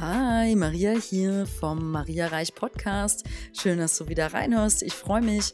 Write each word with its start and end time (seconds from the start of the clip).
Hi, 0.00 0.54
Maria 0.54 0.92
hier 0.92 1.44
vom 1.44 1.90
Maria 1.90 2.28
Reich 2.28 2.54
Podcast. 2.54 3.24
Schön, 3.52 3.78
dass 3.78 3.98
du 3.98 4.06
wieder 4.06 4.32
reinhörst. 4.32 4.84
Ich 4.84 4.92
freue 4.92 5.22
mich. 5.22 5.52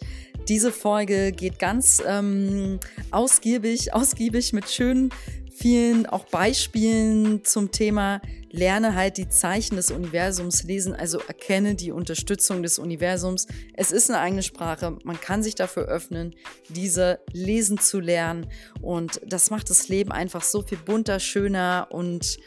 Diese 0.48 0.70
Folge 0.70 1.32
geht 1.32 1.58
ganz 1.58 2.02
ähm, 2.06 2.78
ausgiebig, 3.10 3.94
ausgiebig 3.94 4.52
mit 4.52 4.68
schönen, 4.68 5.08
vielen 5.50 6.04
auch 6.04 6.26
Beispielen 6.26 7.42
zum 7.44 7.70
Thema 7.70 8.20
Lerne 8.50 8.94
halt 8.94 9.16
die 9.16 9.28
Zeichen 9.28 9.76
des 9.76 9.90
Universums 9.90 10.62
lesen, 10.62 10.94
also 10.94 11.18
erkenne 11.18 11.74
die 11.74 11.90
Unterstützung 11.90 12.62
des 12.62 12.78
Universums. 12.78 13.48
Es 13.72 13.90
ist 13.90 14.10
eine 14.10 14.20
eigene 14.20 14.42
Sprache, 14.42 14.96
man 15.02 15.20
kann 15.20 15.42
sich 15.42 15.56
dafür 15.56 15.86
öffnen, 15.86 16.36
diese 16.68 17.18
lesen 17.32 17.78
zu 17.78 17.98
lernen 17.98 18.46
und 18.80 19.20
das 19.26 19.50
macht 19.50 19.70
das 19.70 19.88
Leben 19.88 20.12
einfach 20.12 20.42
so 20.42 20.62
viel 20.62 20.78
bunter, 20.78 21.18
schöner 21.18 21.88
und 21.90 22.38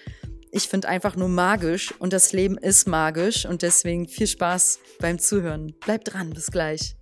ich 0.52 0.68
finde 0.68 0.88
einfach 0.88 1.16
nur 1.16 1.28
magisch 1.28 1.94
und 2.00 2.14
das 2.14 2.34
Leben 2.34 2.58
ist 2.58 2.88
magisch 2.88 3.46
und 3.46 3.62
deswegen 3.62 4.08
viel 4.08 4.28
Spaß 4.28 4.80
beim 5.00 5.20
Zuhören. 5.20 5.76
Bleib 5.82 6.06
dran, 6.06 6.30
bis 6.32 6.48
gleich. 6.48 6.96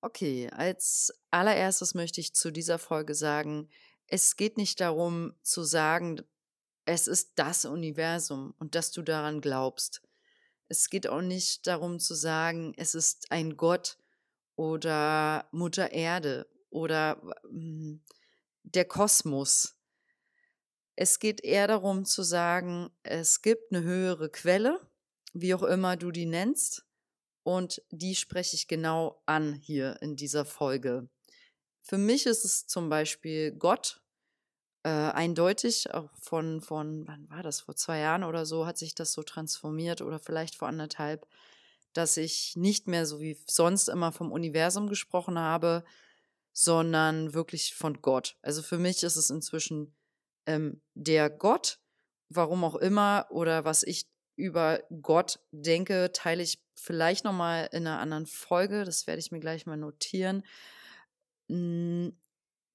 Okay, 0.00 0.50
als 0.52 1.12
allererstes 1.30 1.94
möchte 1.94 2.20
ich 2.20 2.34
zu 2.34 2.50
dieser 2.50 2.78
Folge 2.78 3.14
sagen, 3.14 3.68
es 4.08 4.36
geht 4.36 4.58
nicht 4.58 4.80
darum 4.80 5.32
zu 5.42 5.62
sagen, 5.62 6.20
es 6.84 7.06
ist 7.06 7.32
das 7.36 7.64
Universum 7.64 8.52
und 8.58 8.74
dass 8.74 8.90
du 8.90 9.02
daran 9.02 9.40
glaubst. 9.40 10.02
Es 10.72 10.88
geht 10.88 11.06
auch 11.06 11.20
nicht 11.20 11.66
darum 11.66 11.98
zu 11.98 12.14
sagen, 12.14 12.72
es 12.78 12.94
ist 12.94 13.30
ein 13.30 13.58
Gott 13.58 13.98
oder 14.56 15.46
Mutter 15.52 15.92
Erde 15.92 16.48
oder 16.70 17.20
hm, 17.42 18.00
der 18.62 18.86
Kosmos. 18.86 19.76
Es 20.96 21.18
geht 21.18 21.44
eher 21.44 21.66
darum 21.66 22.06
zu 22.06 22.22
sagen, 22.22 22.88
es 23.02 23.42
gibt 23.42 23.70
eine 23.70 23.82
höhere 23.84 24.30
Quelle, 24.30 24.80
wie 25.34 25.52
auch 25.52 25.62
immer 25.62 25.98
du 25.98 26.10
die 26.10 26.24
nennst, 26.24 26.86
und 27.42 27.82
die 27.90 28.14
spreche 28.14 28.56
ich 28.56 28.66
genau 28.66 29.22
an 29.26 29.52
hier 29.52 30.00
in 30.00 30.16
dieser 30.16 30.46
Folge. 30.46 31.06
Für 31.82 31.98
mich 31.98 32.24
ist 32.24 32.46
es 32.46 32.66
zum 32.66 32.88
Beispiel 32.88 33.52
Gott, 33.52 34.01
äh, 34.84 34.88
eindeutig, 34.88 35.92
auch 35.94 36.10
von, 36.18 36.60
von, 36.60 37.06
wann 37.06 37.28
war 37.30 37.42
das, 37.42 37.60
vor 37.60 37.76
zwei 37.76 37.98
Jahren 37.98 38.24
oder 38.24 38.46
so, 38.46 38.66
hat 38.66 38.78
sich 38.78 38.94
das 38.94 39.12
so 39.12 39.22
transformiert 39.22 40.02
oder 40.02 40.18
vielleicht 40.18 40.56
vor 40.56 40.68
anderthalb, 40.68 41.26
dass 41.92 42.16
ich 42.16 42.56
nicht 42.56 42.88
mehr 42.88 43.06
so 43.06 43.20
wie 43.20 43.38
sonst 43.46 43.88
immer 43.88 44.12
vom 44.12 44.32
Universum 44.32 44.88
gesprochen 44.88 45.38
habe, 45.38 45.84
sondern 46.52 47.34
wirklich 47.34 47.74
von 47.74 48.02
Gott. 48.02 48.36
Also 48.42 48.62
für 48.62 48.78
mich 48.78 49.02
ist 49.02 49.16
es 49.16 49.30
inzwischen 49.30 49.94
ähm, 50.46 50.80
der 50.94 51.30
Gott, 51.30 51.78
warum 52.28 52.64
auch 52.64 52.76
immer, 52.76 53.26
oder 53.30 53.64
was 53.64 53.82
ich 53.82 54.06
über 54.36 54.82
Gott 55.02 55.38
denke, 55.52 56.10
teile 56.12 56.42
ich 56.42 56.62
vielleicht 56.74 57.24
nochmal 57.24 57.68
in 57.72 57.86
einer 57.86 58.00
anderen 58.00 58.26
Folge. 58.26 58.84
Das 58.84 59.06
werde 59.06 59.20
ich 59.20 59.30
mir 59.30 59.40
gleich 59.40 59.66
mal 59.66 59.76
notieren. 59.76 60.42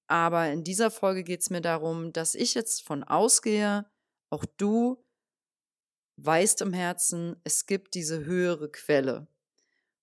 Aber 0.07 0.49
in 0.49 0.63
dieser 0.63 0.89
Folge 0.89 1.23
geht 1.23 1.41
es 1.41 1.49
mir 1.49 1.61
darum, 1.61 2.13
dass 2.13 2.33
ich 2.33 2.53
jetzt 2.53 2.81
von 2.81 3.03
ausgehe, 3.03 3.85
auch 4.29 4.45
du 4.57 5.03
weißt 6.17 6.61
im 6.61 6.73
Herzen, 6.73 7.35
es 7.43 7.65
gibt 7.65 7.93
diese 7.93 8.25
höhere 8.25 8.69
Quelle. 8.71 9.27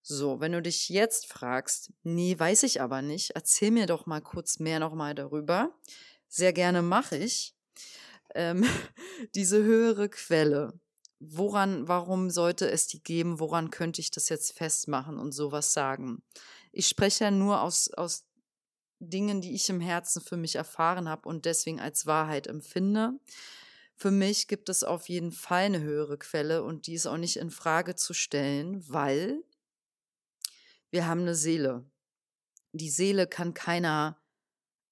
So, 0.02 0.38
wenn 0.38 0.52
du 0.52 0.60
dich 0.60 0.90
jetzt 0.90 1.26
fragst, 1.26 1.90
nee, 2.02 2.38
weiß 2.38 2.64
ich 2.64 2.82
aber 2.82 3.00
nicht, 3.00 3.30
erzähl 3.30 3.70
mir 3.70 3.86
doch 3.86 4.04
mal 4.04 4.20
kurz 4.20 4.58
mehr 4.58 4.78
nochmal 4.78 5.14
darüber. 5.14 5.74
Sehr 6.28 6.52
gerne 6.52 6.82
mache 6.82 7.16
ich. 7.16 7.54
Ähm, 8.34 8.64
diese 9.34 9.62
höhere 9.62 10.10
Quelle. 10.10 10.78
Woran, 11.20 11.88
warum 11.88 12.28
sollte 12.28 12.70
es 12.70 12.86
die 12.86 13.02
geben? 13.02 13.40
Woran 13.40 13.70
könnte 13.70 14.02
ich 14.02 14.10
das 14.10 14.28
jetzt 14.28 14.52
festmachen 14.52 15.18
und 15.18 15.32
sowas 15.32 15.72
sagen? 15.72 16.22
Ich 16.70 16.86
spreche 16.86 17.24
ja 17.24 17.30
nur 17.30 17.62
aus, 17.62 17.90
aus 17.94 18.26
Dingen, 19.04 19.40
die 19.40 19.54
ich 19.54 19.68
im 19.68 19.80
Herzen 19.80 20.22
für 20.22 20.36
mich 20.36 20.56
erfahren 20.56 21.08
habe 21.08 21.28
und 21.28 21.44
deswegen 21.44 21.80
als 21.80 22.06
Wahrheit 22.06 22.46
empfinde. 22.46 23.12
Für 23.96 24.10
mich 24.10 24.48
gibt 24.48 24.68
es 24.68 24.82
auf 24.82 25.08
jeden 25.08 25.32
Fall 25.32 25.64
eine 25.64 25.80
höhere 25.80 26.18
Quelle 26.18 26.64
und 26.64 26.86
die 26.86 26.94
ist 26.94 27.06
auch 27.06 27.16
nicht 27.16 27.36
in 27.36 27.50
Frage 27.50 27.94
zu 27.94 28.12
stellen, 28.12 28.82
weil 28.88 29.42
wir 30.90 31.06
haben 31.06 31.20
eine 31.20 31.34
Seele. 31.34 31.84
Die 32.72 32.90
Seele 32.90 33.26
kann 33.26 33.54
keiner, 33.54 34.20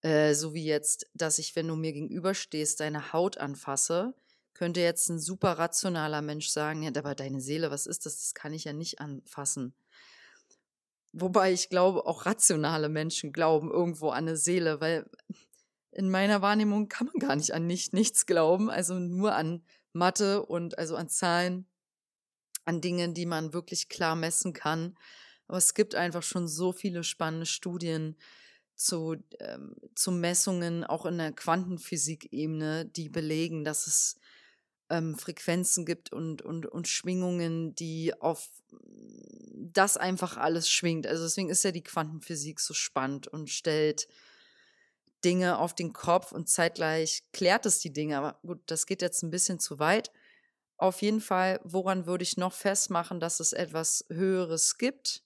äh, 0.03 0.35
so 0.35 0.55
wie 0.55 0.65
jetzt, 0.65 1.07
dass 1.15 1.39
ich, 1.39 1.57
wenn 1.57 1.69
du 1.69 1.77
mir 1.77 1.93
gegenüberstehst, 1.93 2.81
deine 2.81 3.13
Haut 3.13 3.39
anfasse, 3.39 4.15
könnte 4.55 4.81
jetzt 4.81 5.09
ein 5.09 5.19
super 5.19 5.59
rationaler 5.59 6.23
Mensch 6.23 6.49
sagen, 6.49 6.83
ja, 6.83 6.93
aber 6.97 7.15
deine 7.15 7.41
Seele, 7.41 7.71
was 7.71 7.87
ist 7.87 8.07
das? 8.07 8.19
Das 8.19 8.35
kann 8.35 8.53
ich 8.53 8.65
ja 8.65 8.73
nicht 8.73 9.01
anfassen. 9.01 9.75
Wobei 11.13 11.53
ich 11.53 11.69
glaube, 11.69 12.07
auch 12.07 12.25
rationale 12.25 12.89
Menschen 12.89 13.33
glauben 13.33 13.71
irgendwo 13.71 14.11
an 14.11 14.29
eine 14.29 14.37
Seele, 14.37 14.81
weil 14.81 15.11
in 15.91 16.11
meiner 16.11 16.41
Wahrnehmung 16.41 16.89
kann 16.89 17.09
man 17.09 17.29
gar 17.29 17.37
nicht 17.37 17.53
an 17.53 17.67
nicht, 17.67 17.93
nichts 17.93 18.25
glauben, 18.25 18.71
also 18.71 18.99
nur 18.99 19.35
an 19.35 19.63
Mathe 19.93 20.45
und 20.45 20.79
also 20.79 20.97
an 20.97 21.11
Zahlen, 21.11 21.67
an 22.65 22.81
Dingen, 22.81 23.13
die 23.13 23.27
man 23.27 23.53
wirklich 23.53 23.89
klar 23.89 24.17
messen 24.17 24.55
kann. 24.55 24.97
Aber 25.49 25.59
es 25.59 25.75
gibt 25.75 25.95
einfach 25.95 26.23
schon 26.23 26.49
so 26.49 26.73
viele 26.73 27.05
spannende 27.05 27.45
Studien 27.45 28.17
zu, 28.75 29.17
ähm, 29.39 29.77
zu 29.95 30.13
Messungen, 30.13 30.83
auch 30.83 31.05
in 31.05 31.19
der 31.19 31.33
Quantenphysik-Ebene, 31.33 32.87
die 32.87 33.11
belegen, 33.11 33.65
dass 33.65 33.87
es 33.87 34.17
ähm, 34.93 35.17
Frequenzen 35.17 35.87
gibt 35.87 36.13
und, 36.13 36.43
und, 36.43 36.67
und 36.67 36.87
Schwingungen, 36.87 37.75
die 37.75 38.13
auf 38.21 38.51
das 39.73 39.97
einfach 39.97 40.37
alles 40.37 40.69
schwingt. 40.69 41.07
Also 41.07 41.25
deswegen 41.25 41.49
ist 41.49 41.65
ja 41.65 41.73
die 41.73 41.83
Quantenphysik 41.83 42.61
so 42.61 42.75
spannend 42.75 43.27
und 43.27 43.49
stellt 43.49 44.07
Dinge 45.25 45.59
auf 45.59 45.75
den 45.75 45.93
Kopf 45.95 46.33
und 46.33 46.49
zeitgleich 46.49 47.23
klärt 47.33 47.65
es 47.65 47.79
die 47.79 47.93
Dinge. 47.93 48.19
Aber 48.19 48.39
gut, 48.43 48.61
das 48.67 48.87
geht 48.87 49.01
jetzt 49.03 49.23
ein 49.23 49.31
bisschen 49.31 49.59
zu 49.59 49.79
weit. 49.79 50.11
Auf 50.77 51.01
jeden 51.01 51.21
Fall, 51.21 51.61
woran 51.65 52.07
würde 52.07 52.25
ich 52.25 52.37
noch 52.37 52.53
festmachen, 52.53 53.19
dass 53.19 53.41
es 53.41 53.53
etwas 53.53 54.05
Höheres 54.11 54.77
gibt? 54.77 55.25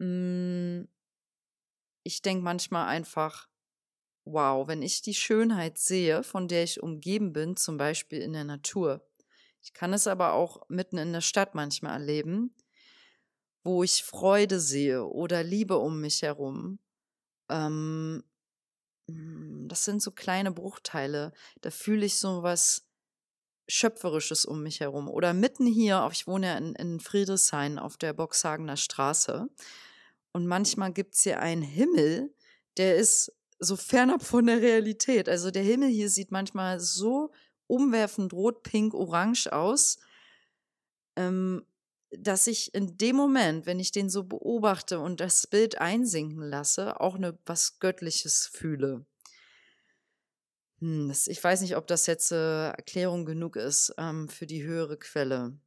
Hm, 0.00 0.88
ich 2.02 2.22
denke 2.22 2.42
manchmal 2.42 2.88
einfach, 2.88 3.48
wow, 4.32 4.66
wenn 4.68 4.82
ich 4.82 5.02
die 5.02 5.14
Schönheit 5.14 5.78
sehe, 5.78 6.22
von 6.22 6.48
der 6.48 6.64
ich 6.64 6.82
umgeben 6.82 7.32
bin, 7.32 7.56
zum 7.56 7.76
Beispiel 7.76 8.20
in 8.20 8.32
der 8.32 8.44
Natur. 8.44 9.06
Ich 9.62 9.72
kann 9.72 9.92
es 9.92 10.06
aber 10.06 10.32
auch 10.32 10.62
mitten 10.68 10.98
in 10.98 11.12
der 11.12 11.20
Stadt 11.20 11.54
manchmal 11.54 12.00
erleben, 12.00 12.54
wo 13.64 13.82
ich 13.82 14.02
Freude 14.02 14.60
sehe 14.60 15.04
oder 15.04 15.42
Liebe 15.42 15.78
um 15.78 16.00
mich 16.00 16.22
herum. 16.22 16.78
Ähm, 17.48 18.22
hm, 19.08 19.66
das 19.68 19.84
sind 19.84 20.02
so 20.02 20.10
kleine 20.10 20.52
Bruchteile. 20.52 21.32
Da 21.60 21.70
fühle 21.70 22.06
ich 22.06 22.16
so 22.16 22.42
was 22.42 22.86
Schöpferisches 23.68 24.46
um 24.46 24.62
mich 24.62 24.80
herum. 24.80 25.08
Oder 25.08 25.34
mitten 25.34 25.66
hier, 25.66 26.08
ich 26.10 26.26
wohne 26.26 26.46
ja 26.46 26.56
in, 26.56 26.74
in 26.74 27.00
Friedrichshain 27.00 27.78
auf 27.78 27.98
der 27.98 28.14
Boxhagener 28.14 28.78
Straße. 28.78 29.48
Und 30.32 30.46
manchmal 30.46 30.92
gibt 30.92 31.14
es 31.14 31.22
hier 31.22 31.40
einen 31.40 31.62
Himmel, 31.62 32.34
der 32.78 32.96
ist 32.96 33.32
so 33.58 33.76
fernab 33.76 34.22
von 34.22 34.46
der 34.46 34.60
Realität. 34.60 35.28
Also 35.28 35.50
der 35.50 35.62
Himmel 35.62 35.88
hier 35.88 36.10
sieht 36.10 36.30
manchmal 36.30 36.80
so 36.80 37.32
umwerfend 37.66 38.32
rot, 38.32 38.62
pink, 38.62 38.94
orange 38.94 39.52
aus, 39.52 39.98
ähm, 41.16 41.64
dass 42.10 42.46
ich 42.46 42.74
in 42.74 42.96
dem 42.96 43.16
Moment, 43.16 43.66
wenn 43.66 43.80
ich 43.80 43.92
den 43.92 44.08
so 44.08 44.24
beobachte 44.24 45.00
und 45.00 45.20
das 45.20 45.46
Bild 45.46 45.78
einsinken 45.78 46.42
lasse, 46.42 47.00
auch 47.00 47.16
eine, 47.16 47.38
was 47.44 47.80
Göttliches 47.80 48.46
fühle. 48.46 49.04
Hm, 50.80 51.08
das, 51.08 51.26
ich 51.26 51.42
weiß 51.42 51.60
nicht, 51.60 51.76
ob 51.76 51.86
das 51.86 52.06
jetzt 52.06 52.32
äh, 52.32 52.68
Erklärung 52.68 53.26
genug 53.26 53.56
ist 53.56 53.94
ähm, 53.98 54.28
für 54.28 54.46
die 54.46 54.62
höhere 54.62 54.96
Quelle. 54.96 55.58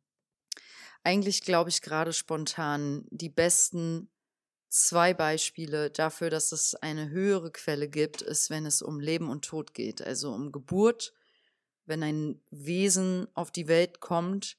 Eigentlich 1.03 1.41
glaube 1.41 1.69
ich 1.69 1.81
gerade 1.81 2.13
spontan, 2.13 3.05
die 3.09 3.29
besten 3.29 4.10
zwei 4.71 5.13
Beispiele 5.13 5.91
dafür, 5.91 6.29
dass 6.29 6.51
es 6.53 6.75
eine 6.75 7.09
höhere 7.09 7.51
Quelle 7.51 7.89
gibt, 7.89 8.21
ist, 8.21 8.49
wenn 8.49 8.65
es 8.65 8.81
um 8.81 8.99
Leben 8.99 9.29
und 9.29 9.45
Tod 9.45 9.73
geht, 9.73 10.01
also 10.01 10.31
um 10.31 10.51
Geburt, 10.51 11.13
wenn 11.85 12.01
ein 12.01 12.41
Wesen 12.49 13.27
auf 13.33 13.51
die 13.51 13.67
Welt 13.67 13.99
kommt 13.99 14.57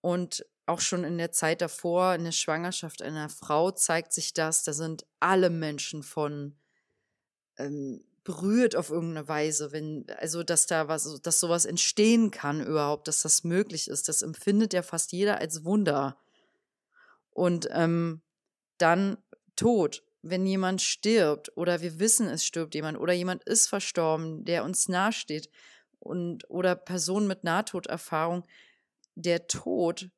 und 0.00 0.46
auch 0.66 0.80
schon 0.80 1.02
in 1.02 1.18
der 1.18 1.32
Zeit 1.32 1.60
davor, 1.60 2.14
in 2.14 2.22
der 2.22 2.32
Schwangerschaft 2.32 3.02
einer 3.02 3.28
Frau, 3.28 3.72
zeigt 3.72 4.12
sich 4.12 4.34
das, 4.34 4.62
da 4.62 4.72
sind 4.72 5.04
alle 5.18 5.50
Menschen 5.50 6.04
von 6.04 6.56
ähm, 7.58 8.04
berührt 8.22 8.76
auf 8.76 8.90
irgendeine 8.90 9.26
Weise, 9.26 9.72
wenn, 9.72 10.06
also 10.18 10.44
dass 10.44 10.66
da 10.66 10.86
was, 10.86 11.20
dass 11.22 11.40
sowas 11.40 11.64
entstehen 11.64 12.30
kann 12.30 12.64
überhaupt, 12.64 13.08
dass 13.08 13.22
das 13.22 13.42
möglich 13.42 13.88
ist, 13.88 14.08
das 14.08 14.22
empfindet 14.22 14.72
ja 14.72 14.82
fast 14.82 15.10
jeder 15.10 15.38
als 15.38 15.64
Wunder. 15.64 16.16
Und 17.30 17.68
ähm, 17.72 18.22
dann 18.82 19.16
Tod, 19.56 20.04
wenn 20.22 20.46
jemand 20.46 20.82
stirbt 20.82 21.56
oder 21.56 21.80
wir 21.80 21.98
wissen, 21.98 22.28
es 22.28 22.44
stirbt 22.44 22.74
jemand 22.74 22.98
oder 22.98 23.12
jemand 23.12 23.44
ist 23.44 23.68
verstorben, 23.68 24.44
der 24.44 24.64
uns 24.64 24.88
nahesteht 24.88 25.48
und 25.98 26.48
oder 26.50 26.74
Personen 26.74 27.26
mit 27.26 27.44
Nahtoderfahrung, 27.44 28.46
der 29.14 29.46
Tod 29.46 30.10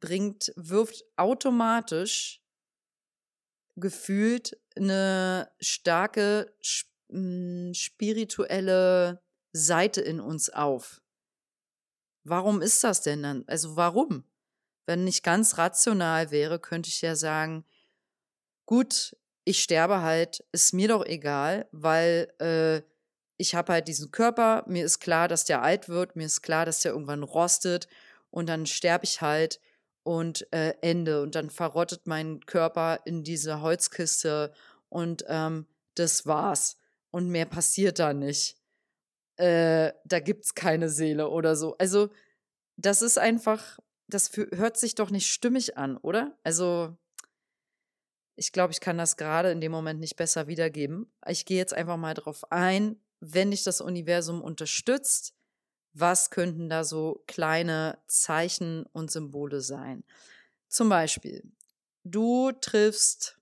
bringt, 0.00 0.52
wirft 0.56 1.04
automatisch 1.16 2.42
gefühlt 3.76 4.58
eine 4.76 5.50
starke 5.60 6.54
hm, 7.10 7.72
spirituelle 7.74 9.22
Seite 9.52 10.00
in 10.00 10.20
uns 10.20 10.50
auf. 10.50 11.00
Warum 12.24 12.62
ist 12.62 12.82
das 12.84 13.02
denn 13.02 13.22
dann? 13.22 13.44
Also 13.46 13.76
warum? 13.76 14.24
Wenn 14.86 15.06
ich 15.06 15.22
ganz 15.22 15.58
rational 15.58 16.30
wäre, 16.30 16.58
könnte 16.58 16.88
ich 16.88 17.00
ja 17.00 17.16
sagen, 17.16 17.64
gut, 18.66 19.16
ich 19.44 19.62
sterbe 19.62 20.02
halt, 20.02 20.44
ist 20.52 20.72
mir 20.72 20.88
doch 20.88 21.04
egal, 21.04 21.68
weil 21.72 22.32
äh, 22.40 22.82
ich 23.36 23.54
habe 23.54 23.72
halt 23.72 23.88
diesen 23.88 24.10
Körper, 24.10 24.64
mir 24.66 24.84
ist 24.84 25.00
klar, 25.00 25.28
dass 25.28 25.44
der 25.44 25.62
alt 25.62 25.88
wird, 25.88 26.16
mir 26.16 26.26
ist 26.26 26.42
klar, 26.42 26.64
dass 26.64 26.80
der 26.80 26.92
irgendwann 26.92 27.22
rostet 27.22 27.88
und 28.30 28.48
dann 28.48 28.66
sterbe 28.66 29.04
ich 29.04 29.20
halt 29.20 29.60
und 30.02 30.46
äh, 30.52 30.74
Ende 30.82 31.22
und 31.22 31.34
dann 31.34 31.50
verrottet 31.50 32.06
mein 32.06 32.40
Körper 32.46 33.00
in 33.04 33.22
diese 33.22 33.60
Holzkiste 33.60 34.52
und 34.88 35.24
ähm, 35.28 35.66
das 35.94 36.26
war's 36.26 36.76
und 37.10 37.28
mehr 37.28 37.46
passiert 37.46 37.98
da 37.98 38.12
nicht. 38.12 38.56
Äh, 39.36 39.92
da 40.04 40.20
gibt's 40.20 40.54
keine 40.54 40.88
Seele 40.88 41.28
oder 41.28 41.56
so. 41.56 41.76
Also 41.78 42.10
das 42.76 43.02
ist 43.02 43.18
einfach, 43.18 43.78
das 44.08 44.30
hört 44.36 44.76
sich 44.76 44.94
doch 44.94 45.10
nicht 45.10 45.30
stimmig 45.30 45.76
an, 45.76 45.96
oder? 45.96 46.38
Also 46.44 46.96
ich 48.36 48.52
glaube, 48.52 48.72
ich 48.72 48.80
kann 48.80 48.98
das 48.98 49.16
gerade 49.16 49.50
in 49.50 49.60
dem 49.60 49.72
Moment 49.72 50.00
nicht 50.00 50.16
besser 50.16 50.46
wiedergeben. 50.46 51.12
Ich 51.26 51.44
gehe 51.44 51.58
jetzt 51.58 51.74
einfach 51.74 51.96
mal 51.96 52.14
drauf 52.14 52.50
ein, 52.50 52.96
wenn 53.20 53.50
dich 53.50 53.62
das 53.62 53.80
Universum 53.80 54.42
unterstützt, 54.42 55.34
was 55.92 56.30
könnten 56.30 56.68
da 56.68 56.84
so 56.84 57.22
kleine 57.26 57.98
Zeichen 58.08 58.84
und 58.86 59.10
Symbole 59.10 59.60
sein? 59.60 60.04
Zum 60.68 60.88
Beispiel, 60.88 61.44
du 62.02 62.50
triffst 62.52 63.38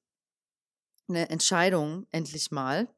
eine 1.09 1.31
Entscheidung 1.31 2.07
endlich 2.11 2.51
mal 2.51 2.89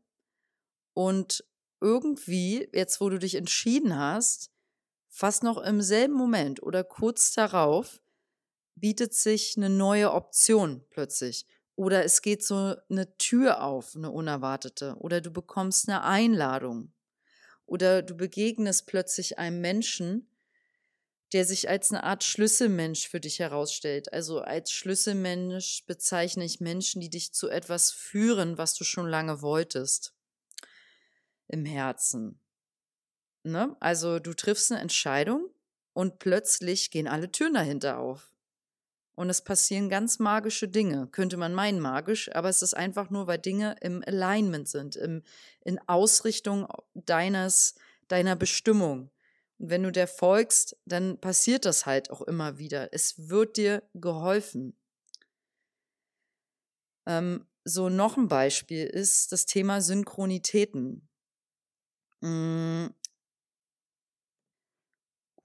und 0.93 1.45
irgendwie, 1.81 2.69
jetzt 2.73 3.01
wo 3.01 3.09
du 3.09 3.19
dich 3.19 3.37
entschieden 3.37 3.97
hast, 3.97 4.51
fast 5.09 5.43
noch 5.45 5.59
im 5.59 5.81
selben 5.81 6.15
Moment 6.15 6.63
oder 6.63 6.83
kurz 6.83 7.33
darauf, 7.33 8.01
bietet 8.75 9.15
sich 9.15 9.57
eine 9.57 9.71
neue 9.71 10.13
Option 10.13 10.85
plötzlich. 10.91 11.47
Oder 11.77 12.05
es 12.05 12.23
geht 12.23 12.45
so 12.45 12.77
eine 12.89 13.17
Tür 13.19 13.63
auf, 13.63 13.97
eine 13.97 14.11
unerwartete. 14.11 14.97
Oder 14.99 15.21
du 15.21 15.31
bekommst 15.31 15.89
eine 15.89 16.05
Einladung. 16.05 16.93
Oder 17.67 18.03
du 18.03 18.15
begegnest 18.15 18.87
plötzlich 18.87 19.39
einem 19.39 19.61
Menschen, 19.61 20.29
der 21.33 21.45
sich 21.45 21.69
als 21.69 21.91
eine 21.91 22.05
Art 22.05 22.23
Schlüsselmensch 22.23 23.09
für 23.09 23.19
dich 23.19 23.41
herausstellt. 23.41 24.13
Also 24.13 24.41
als 24.41 24.71
Schlüsselmensch 24.71 25.85
bezeichne 25.87 26.45
ich 26.45 26.61
Menschen, 26.61 27.01
die 27.01 27.11
dich 27.11 27.33
zu 27.33 27.49
etwas 27.49 27.91
führen, 27.91 28.57
was 28.57 28.75
du 28.75 28.85
schon 28.85 29.09
lange 29.09 29.43
wolltest. 29.43 30.15
Im 31.49 31.65
Herzen. 31.65 32.39
Ne? 33.43 33.77
Also 33.81 34.21
du 34.21 34.33
triffst 34.35 34.71
eine 34.71 34.81
Entscheidung 34.81 35.51
und 35.93 36.19
plötzlich 36.21 36.91
gehen 36.93 37.09
alle 37.09 37.33
Türen 37.33 37.55
dahinter 37.55 37.99
auf. 37.99 38.34
Und 39.15 39.31
es 39.31 39.43
passieren 39.43 39.89
ganz 39.89 40.19
magische 40.19 40.69
Dinge. 40.69 41.07
Könnte 41.13 41.37
man 41.37 41.55
meinen 41.55 41.81
magisch, 41.81 42.35
aber 42.35 42.49
es 42.49 42.63
ist 42.63 42.75
einfach 42.75 43.11
nur, 43.11 43.27
weil 43.27 43.39
Dinge 43.39 43.77
im 43.81 44.03
Alignment 44.07 44.69
sind, 44.69 44.97
im, 44.97 45.23
in 45.65 45.79
Ausrichtung 45.89 46.67
deines, 46.95 47.77
deiner 48.09 48.35
Bestimmung. 48.35 49.11
Und 49.59 49.71
wenn 49.71 49.85
du 49.85 49.93
der 49.93 50.09
folgst, 50.09 50.77
dann 50.85 51.21
passiert 51.21 51.65
das 51.65 51.87
halt 51.87 52.11
auch 52.11 52.23
immer 52.23 52.59
wieder. 52.59 52.93
Es 52.93 53.29
wird 53.29 53.57
dir 53.57 53.85
geholfen. 53.95 54.77
Ähm, 57.07 57.47
so 57.65 57.89
noch 57.89 58.17
ein 58.17 58.29
Beispiel 58.29 58.85
ist 58.85 59.31
das 59.31 59.47
Thema 59.47 59.81
Synchronitäten. 59.81 61.09
Mm. 62.21 62.87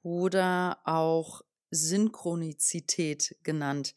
Oder 0.01 0.79
auch 0.85 1.41
Synchronizität 1.71 3.35
genannt. 3.43 3.95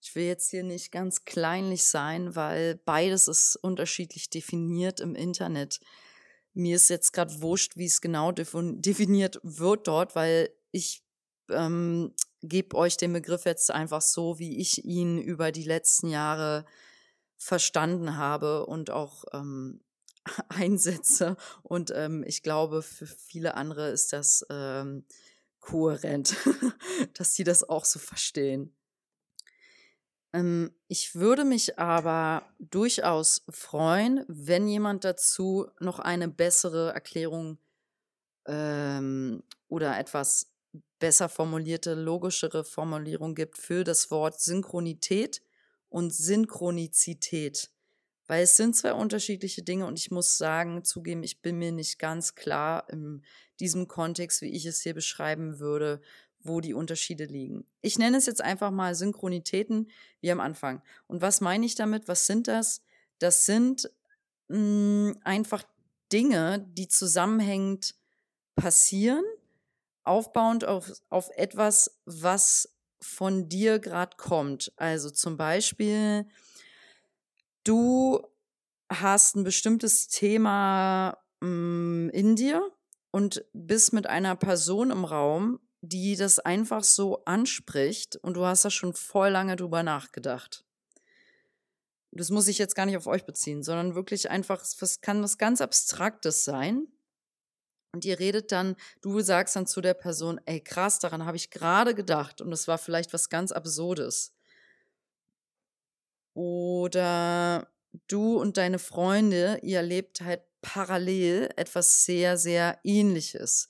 Ich 0.00 0.14
will 0.14 0.24
jetzt 0.24 0.50
hier 0.50 0.62
nicht 0.62 0.92
ganz 0.92 1.24
kleinlich 1.24 1.84
sein, 1.84 2.34
weil 2.34 2.76
beides 2.76 3.28
ist 3.28 3.56
unterschiedlich 3.56 4.30
definiert 4.30 5.00
im 5.00 5.14
Internet. 5.14 5.80
Mir 6.54 6.76
ist 6.76 6.88
jetzt 6.88 7.12
gerade 7.12 7.40
wurscht, 7.42 7.76
wie 7.76 7.86
es 7.86 8.00
genau 8.00 8.32
definiert 8.32 9.40
wird 9.42 9.86
dort, 9.86 10.14
weil 10.14 10.50
ich 10.70 11.02
ähm, 11.50 12.14
gebe 12.42 12.76
euch 12.76 12.96
den 12.96 13.12
Begriff 13.12 13.44
jetzt 13.44 13.70
einfach 13.70 14.02
so, 14.02 14.38
wie 14.38 14.58
ich 14.58 14.84
ihn 14.84 15.18
über 15.18 15.52
die 15.52 15.64
letzten 15.64 16.08
Jahre 16.08 16.64
verstanden 17.36 18.16
habe 18.16 18.66
und 18.66 18.90
auch 18.90 19.24
ähm, 19.32 19.80
einsetze. 20.48 21.36
Und 21.62 21.92
ähm, 21.94 22.24
ich 22.26 22.42
glaube, 22.42 22.82
für 22.82 23.06
viele 23.06 23.54
andere 23.54 23.90
ist 23.90 24.12
das 24.12 24.46
ähm, 24.50 25.04
kohärent, 25.60 26.36
dass 27.14 27.34
sie 27.34 27.44
das 27.44 27.68
auch 27.68 27.84
so 27.84 27.98
verstehen. 27.98 28.74
Ähm, 30.32 30.74
ich 30.88 31.14
würde 31.14 31.44
mich 31.44 31.78
aber 31.78 32.46
durchaus 32.58 33.42
freuen, 33.48 34.24
wenn 34.28 34.68
jemand 34.68 35.04
dazu 35.04 35.68
noch 35.80 35.98
eine 35.98 36.28
bessere 36.28 36.92
Erklärung 36.92 37.58
ähm, 38.46 39.42
oder 39.68 39.98
etwas 39.98 40.52
besser 40.98 41.28
formulierte, 41.28 41.94
logischere 41.94 42.64
Formulierung 42.64 43.34
gibt 43.34 43.58
für 43.58 43.84
das 43.84 44.10
Wort 44.10 44.40
Synchronität 44.40 45.42
und 45.88 46.14
Synchronizität. 46.14 47.70
Weil 48.30 48.44
es 48.44 48.56
sind 48.56 48.76
zwei 48.76 48.92
unterschiedliche 48.92 49.64
Dinge 49.64 49.86
und 49.86 49.98
ich 49.98 50.12
muss 50.12 50.38
sagen, 50.38 50.84
zugeben, 50.84 51.24
ich 51.24 51.42
bin 51.42 51.58
mir 51.58 51.72
nicht 51.72 51.98
ganz 51.98 52.36
klar 52.36 52.88
in 52.88 53.24
diesem 53.58 53.88
Kontext, 53.88 54.40
wie 54.40 54.50
ich 54.54 54.66
es 54.66 54.82
hier 54.82 54.94
beschreiben 54.94 55.58
würde, 55.58 56.00
wo 56.38 56.60
die 56.60 56.72
Unterschiede 56.72 57.24
liegen. 57.24 57.66
Ich 57.80 57.98
nenne 57.98 58.16
es 58.16 58.26
jetzt 58.26 58.40
einfach 58.40 58.70
mal 58.70 58.94
Synchronitäten 58.94 59.90
wie 60.20 60.30
am 60.30 60.38
Anfang. 60.38 60.80
Und 61.08 61.22
was 61.22 61.40
meine 61.40 61.66
ich 61.66 61.74
damit? 61.74 62.06
Was 62.06 62.26
sind 62.26 62.46
das? 62.46 62.82
Das 63.18 63.46
sind 63.46 63.90
mh, 64.46 64.56
hm, 64.56 65.18
einfach 65.24 65.64
Dinge, 66.12 66.64
die 66.68 66.86
zusammenhängend 66.86 67.96
passieren, 68.54 69.24
aufbauend 70.04 70.64
auf, 70.64 70.92
auf 71.08 71.30
etwas, 71.34 71.98
was 72.04 72.76
von 73.00 73.48
dir 73.48 73.80
gerade 73.80 74.16
kommt. 74.16 74.72
Also 74.76 75.10
zum 75.10 75.36
Beispiel, 75.36 76.28
du 77.64 78.26
hast 78.90 79.36
ein 79.36 79.44
bestimmtes 79.44 80.08
Thema 80.08 81.18
mm, 81.40 82.08
in 82.10 82.36
dir 82.36 82.70
und 83.10 83.44
bist 83.52 83.92
mit 83.92 84.06
einer 84.06 84.36
Person 84.36 84.90
im 84.90 85.04
Raum, 85.04 85.60
die 85.80 86.16
das 86.16 86.38
einfach 86.38 86.84
so 86.84 87.24
anspricht 87.24 88.16
und 88.16 88.34
du 88.34 88.44
hast 88.44 88.64
da 88.64 88.70
schon 88.70 88.92
voll 88.92 89.30
lange 89.30 89.56
drüber 89.56 89.82
nachgedacht. 89.82 90.64
Das 92.12 92.30
muss 92.30 92.48
ich 92.48 92.58
jetzt 92.58 92.74
gar 92.74 92.86
nicht 92.86 92.96
auf 92.96 93.06
euch 93.06 93.24
beziehen, 93.24 93.62
sondern 93.62 93.94
wirklich 93.94 94.30
einfach, 94.30 94.64
was 94.80 95.00
kann 95.00 95.22
was 95.22 95.38
ganz 95.38 95.60
Abstraktes 95.60 96.44
sein. 96.44 96.88
Und 97.92 98.04
ihr 98.04 98.18
redet 98.18 98.52
dann, 98.52 98.76
du 99.00 99.20
sagst 99.20 99.56
dann 99.56 99.66
zu 99.66 99.80
der 99.80 99.94
Person, 99.94 100.40
ey 100.44 100.60
krass, 100.60 100.98
daran 100.98 101.24
habe 101.24 101.36
ich 101.36 101.50
gerade 101.50 101.94
gedacht 101.94 102.40
und 102.40 102.52
es 102.52 102.68
war 102.68 102.78
vielleicht 102.78 103.12
was 103.12 103.28
ganz 103.28 103.52
Absurdes. 103.52 104.32
Oder 106.34 107.68
du 108.08 108.38
und 108.38 108.56
deine 108.56 108.78
Freunde, 108.78 109.58
ihr 109.62 109.78
erlebt 109.78 110.20
halt 110.20 110.42
parallel 110.62 111.50
etwas 111.56 112.04
sehr, 112.04 112.36
sehr 112.36 112.78
ähnliches. 112.84 113.68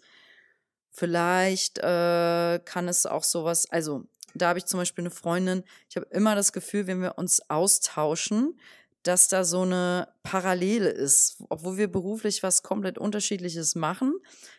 Vielleicht 0.91 1.79
äh, 1.79 2.61
kann 2.65 2.89
es 2.89 3.07
auch 3.07 3.25
sowas, 3.25 3.71
also 3.71 4.05
da 4.35 4.49
habe 4.49 4.59
ich 4.59 4.67
zum 4.67 4.79
Beispiel 4.79 5.03
eine 5.03 5.11
Freundin, 5.11 5.65
ich 5.89 5.97
habe 5.97 6.07
immer 6.11 6.35
das 6.35 6.53
Gefühl, 6.53 6.87
wenn 6.87 7.01
wir 7.01 7.19
uns 7.19 7.41
austauschen, 7.49 8.61
dass 9.03 9.29
da 9.29 9.45
so 9.45 9.63
eine 9.63 10.09
Parallele 10.23 10.91
ist, 10.91 11.43
obwohl 11.49 11.77
wir 11.79 11.91
beruflich 11.91 12.43
was 12.43 12.63
komplett 12.63 12.99
unterschiedliches 12.99 13.75
machen, 13.75 14.15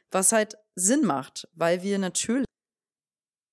was 0.10 0.32
halt 0.32 0.58
Sinn 0.76 1.06
macht, 1.06 1.48
weil 1.54 1.84
wir 1.84 2.00
natürlich 2.00 2.46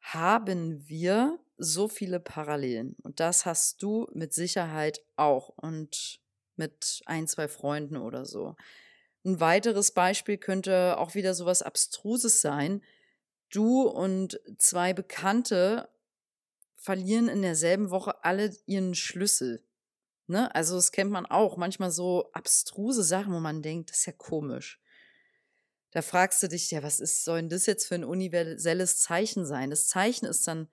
haben 0.00 0.88
wir 0.88 1.38
so 1.58 1.88
viele 1.88 2.20
Parallelen. 2.20 2.96
Und 3.02 3.20
das 3.20 3.46
hast 3.46 3.82
du 3.82 4.06
mit 4.12 4.32
Sicherheit 4.32 5.00
auch 5.16 5.50
und 5.56 6.20
mit 6.56 7.02
ein, 7.06 7.26
zwei 7.26 7.48
Freunden 7.48 7.96
oder 7.96 8.24
so. 8.24 8.56
Ein 9.24 9.40
weiteres 9.40 9.92
Beispiel 9.92 10.38
könnte 10.38 10.96
auch 10.98 11.14
wieder 11.14 11.34
sowas 11.34 11.62
Abstruses 11.62 12.40
sein. 12.40 12.82
Du 13.50 13.82
und 13.82 14.40
zwei 14.58 14.92
Bekannte 14.92 15.88
verlieren 16.76 17.28
in 17.28 17.42
derselben 17.42 17.90
Woche 17.90 18.24
alle 18.24 18.56
ihren 18.66 18.94
Schlüssel. 18.94 19.62
Ne? 20.28 20.54
Also 20.54 20.76
das 20.76 20.92
kennt 20.92 21.10
man 21.10 21.26
auch. 21.26 21.56
Manchmal 21.56 21.90
so 21.90 22.30
abstruse 22.32 23.02
Sachen, 23.02 23.32
wo 23.32 23.40
man 23.40 23.62
denkt, 23.62 23.90
das 23.90 24.00
ist 24.00 24.06
ja 24.06 24.12
komisch. 24.12 24.80
Da 25.90 26.02
fragst 26.02 26.42
du 26.42 26.48
dich, 26.48 26.70
ja, 26.70 26.82
was 26.82 27.00
ist, 27.00 27.24
soll 27.24 27.40
denn 27.40 27.48
das 27.48 27.66
jetzt 27.66 27.86
für 27.86 27.94
ein 27.94 28.04
universelles 28.04 28.98
Zeichen 28.98 29.46
sein? 29.46 29.70
Das 29.70 29.88
Zeichen 29.88 30.26
ist 30.26 30.46
dann, 30.46 30.68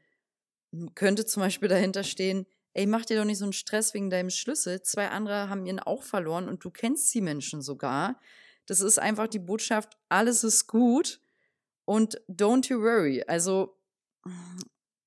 hm, 0.73 0.93
könnte 0.95 1.25
zum 1.25 1.41
Beispiel 1.41 1.69
dahinter 1.69 2.03
stehen, 2.03 2.45
ey, 2.73 2.85
mach 2.85 3.05
dir 3.05 3.17
doch 3.17 3.25
nicht 3.25 3.37
so 3.39 3.45
einen 3.45 3.53
Stress 3.53 3.93
wegen 3.93 4.09
deinem 4.09 4.29
Schlüssel. 4.29 4.81
Zwei 4.81 5.09
andere 5.09 5.49
haben 5.49 5.65
ihren 5.65 5.79
auch 5.79 6.03
verloren 6.03 6.49
und 6.49 6.63
du 6.65 6.71
kennst 6.71 7.13
die 7.13 7.21
Menschen 7.21 7.61
sogar. 7.61 8.19
Das 8.65 8.81
ist 8.81 8.99
einfach 8.99 9.27
die 9.27 9.39
Botschaft, 9.39 9.97
alles 10.09 10.43
ist 10.43 10.67
gut 10.67 11.21
und 11.85 12.21
don't 12.29 12.69
you 12.69 12.81
worry. 12.81 13.23
Also, 13.27 13.77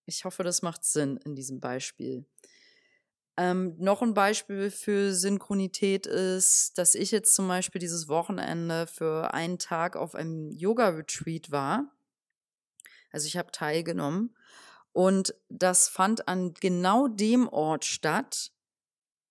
ich 0.07 0.25
hoffe, 0.25 0.45
das 0.45 0.63
macht 0.63 0.85
Sinn 0.85 1.19
in 1.25 1.35
diesem 1.35 1.61
Beispiel. 1.61 2.25
Ähm, 3.39 3.77
noch 3.79 4.03
ein 4.03 4.15
Beispiel 4.15 4.69
für 4.69 5.15
Synchronität 5.15 6.09
ist, 6.09 6.77
dass 6.77 6.97
ich 6.97 7.13
jetzt 7.13 7.37
zum 7.37 7.47
Beispiel 7.47 7.79
dieses 7.79 8.09
Wochenende 8.09 8.89
für 8.89 9.33
einen 9.33 9.61
Tag 9.61 9.95
auf 9.95 10.17
einem 10.17 10.51
Yoga-Retreat 10.51 11.53
war. 11.53 11.85
Also 13.13 13.29
ich 13.29 13.37
habe 13.37 13.53
teilgenommen. 13.53 14.35
Und 14.91 15.37
das 15.49 15.89
fand 15.89 16.27
an 16.27 16.53
genau 16.55 17.07
dem 17.07 17.47
Ort 17.47 17.85
statt, 17.85 18.51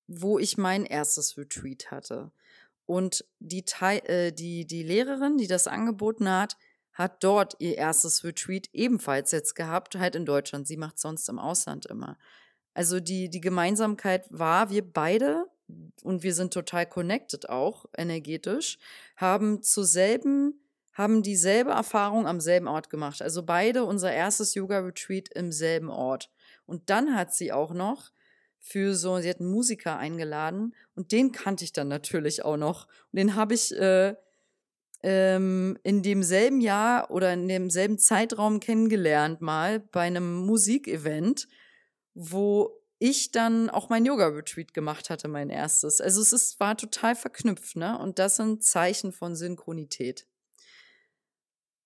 wo 0.08 0.40
ich 0.40 0.58
mein 0.58 0.86
erstes 0.86 1.38
Retreat 1.38 1.92
hatte. 1.92 2.32
Und 2.86 3.26
die, 3.40 3.66
äh, 3.82 4.32
die, 4.32 4.66
die 4.66 4.84
Lehrerin, 4.84 5.36
die 5.36 5.48
das 5.48 5.68
angeboten 5.68 6.32
hat, 6.32 6.56
hat 6.94 7.26
dort 7.26 7.58
ihr 7.60 7.78
erstes 7.78 8.24
Retreat 8.24 8.70
ebenfalls 8.72 9.32
jetzt 9.32 9.56
gehabt, 9.56 9.96
halt 9.96 10.16
in 10.16 10.26
Deutschland. 10.26 10.66
Sie 10.66 10.78
macht 10.78 10.98
sonst 10.98 11.28
im 11.28 11.40
Ausland 11.40 11.88
immer. 11.88 12.18
Also 12.77 13.00
die, 13.00 13.27
die 13.27 13.41
Gemeinsamkeit 13.41 14.27
war, 14.29 14.69
wir 14.69 14.84
beide, 14.88 15.48
und 16.03 16.22
wir 16.22 16.36
sind 16.36 16.53
total 16.53 16.86
connected 16.86 17.50
auch 17.50 17.86
energetisch, 17.98 18.77
haben 19.15 19.63
zur 19.63 19.84
selben, 19.84 20.62
haben 20.93 21.24
dieselbe 21.24 21.72
Erfahrung 21.72 22.27
am 22.27 22.39
selben 22.39 22.67
Ort 22.67 22.91
gemacht. 22.91 23.24
Also 23.24 23.41
beide 23.41 23.84
unser 23.84 24.13
erstes 24.13 24.53
Yoga-Retreat 24.53 25.29
im 25.29 25.51
selben 25.51 25.89
Ort. 25.89 26.29
Und 26.67 26.91
dann 26.91 27.15
hat 27.15 27.34
sie 27.34 27.51
auch 27.51 27.74
noch 27.74 28.12
für 28.60 28.93
so, 28.93 29.17
sie 29.17 29.29
hat 29.31 29.39
einen 29.39 29.50
Musiker 29.50 29.98
eingeladen 29.98 30.75
und 30.93 31.12
den 31.12 31.31
kannte 31.31 31.63
ich 31.63 31.74
dann 31.74 31.88
natürlich 31.88 32.46
auch 32.46 32.57
noch. 32.57 32.86
Und 33.12 33.17
den 33.17 33.34
habe 33.34 33.55
ich 33.55 33.75
äh, 33.75 34.13
ähm, 35.01 35.79
in 35.81 36.03
demselben 36.03 36.62
Jahr 36.62 37.10
oder 37.10 37.34
in 37.34 37.48
demselben 37.48 37.98
Zeitraum 37.98 38.60
kennengelernt, 38.60 39.41
mal 39.41 39.79
bei 39.79 40.01
einem 40.01 40.46
Musikevent 40.46 41.48
wo 42.18 42.82
ich 42.98 43.32
dann 43.32 43.70
auch 43.70 43.90
mein 43.90 44.06
Yoga-Retreat 44.06 44.74
gemacht 44.74 45.12
hatte, 45.12 45.28
mein 45.28 45.52
erstes. 45.52 46.02
Also 46.02 46.20
es 46.20 46.34
ist, 46.34 46.60
war 46.60 46.76
total 46.76 47.16
verknüpft, 47.16 47.76
ne? 47.76 47.98
Und 48.00 48.18
das 48.18 48.38
sind 48.38 48.64
Zeichen 48.64 49.12
von 49.12 49.36
Synchronität. 49.36 50.26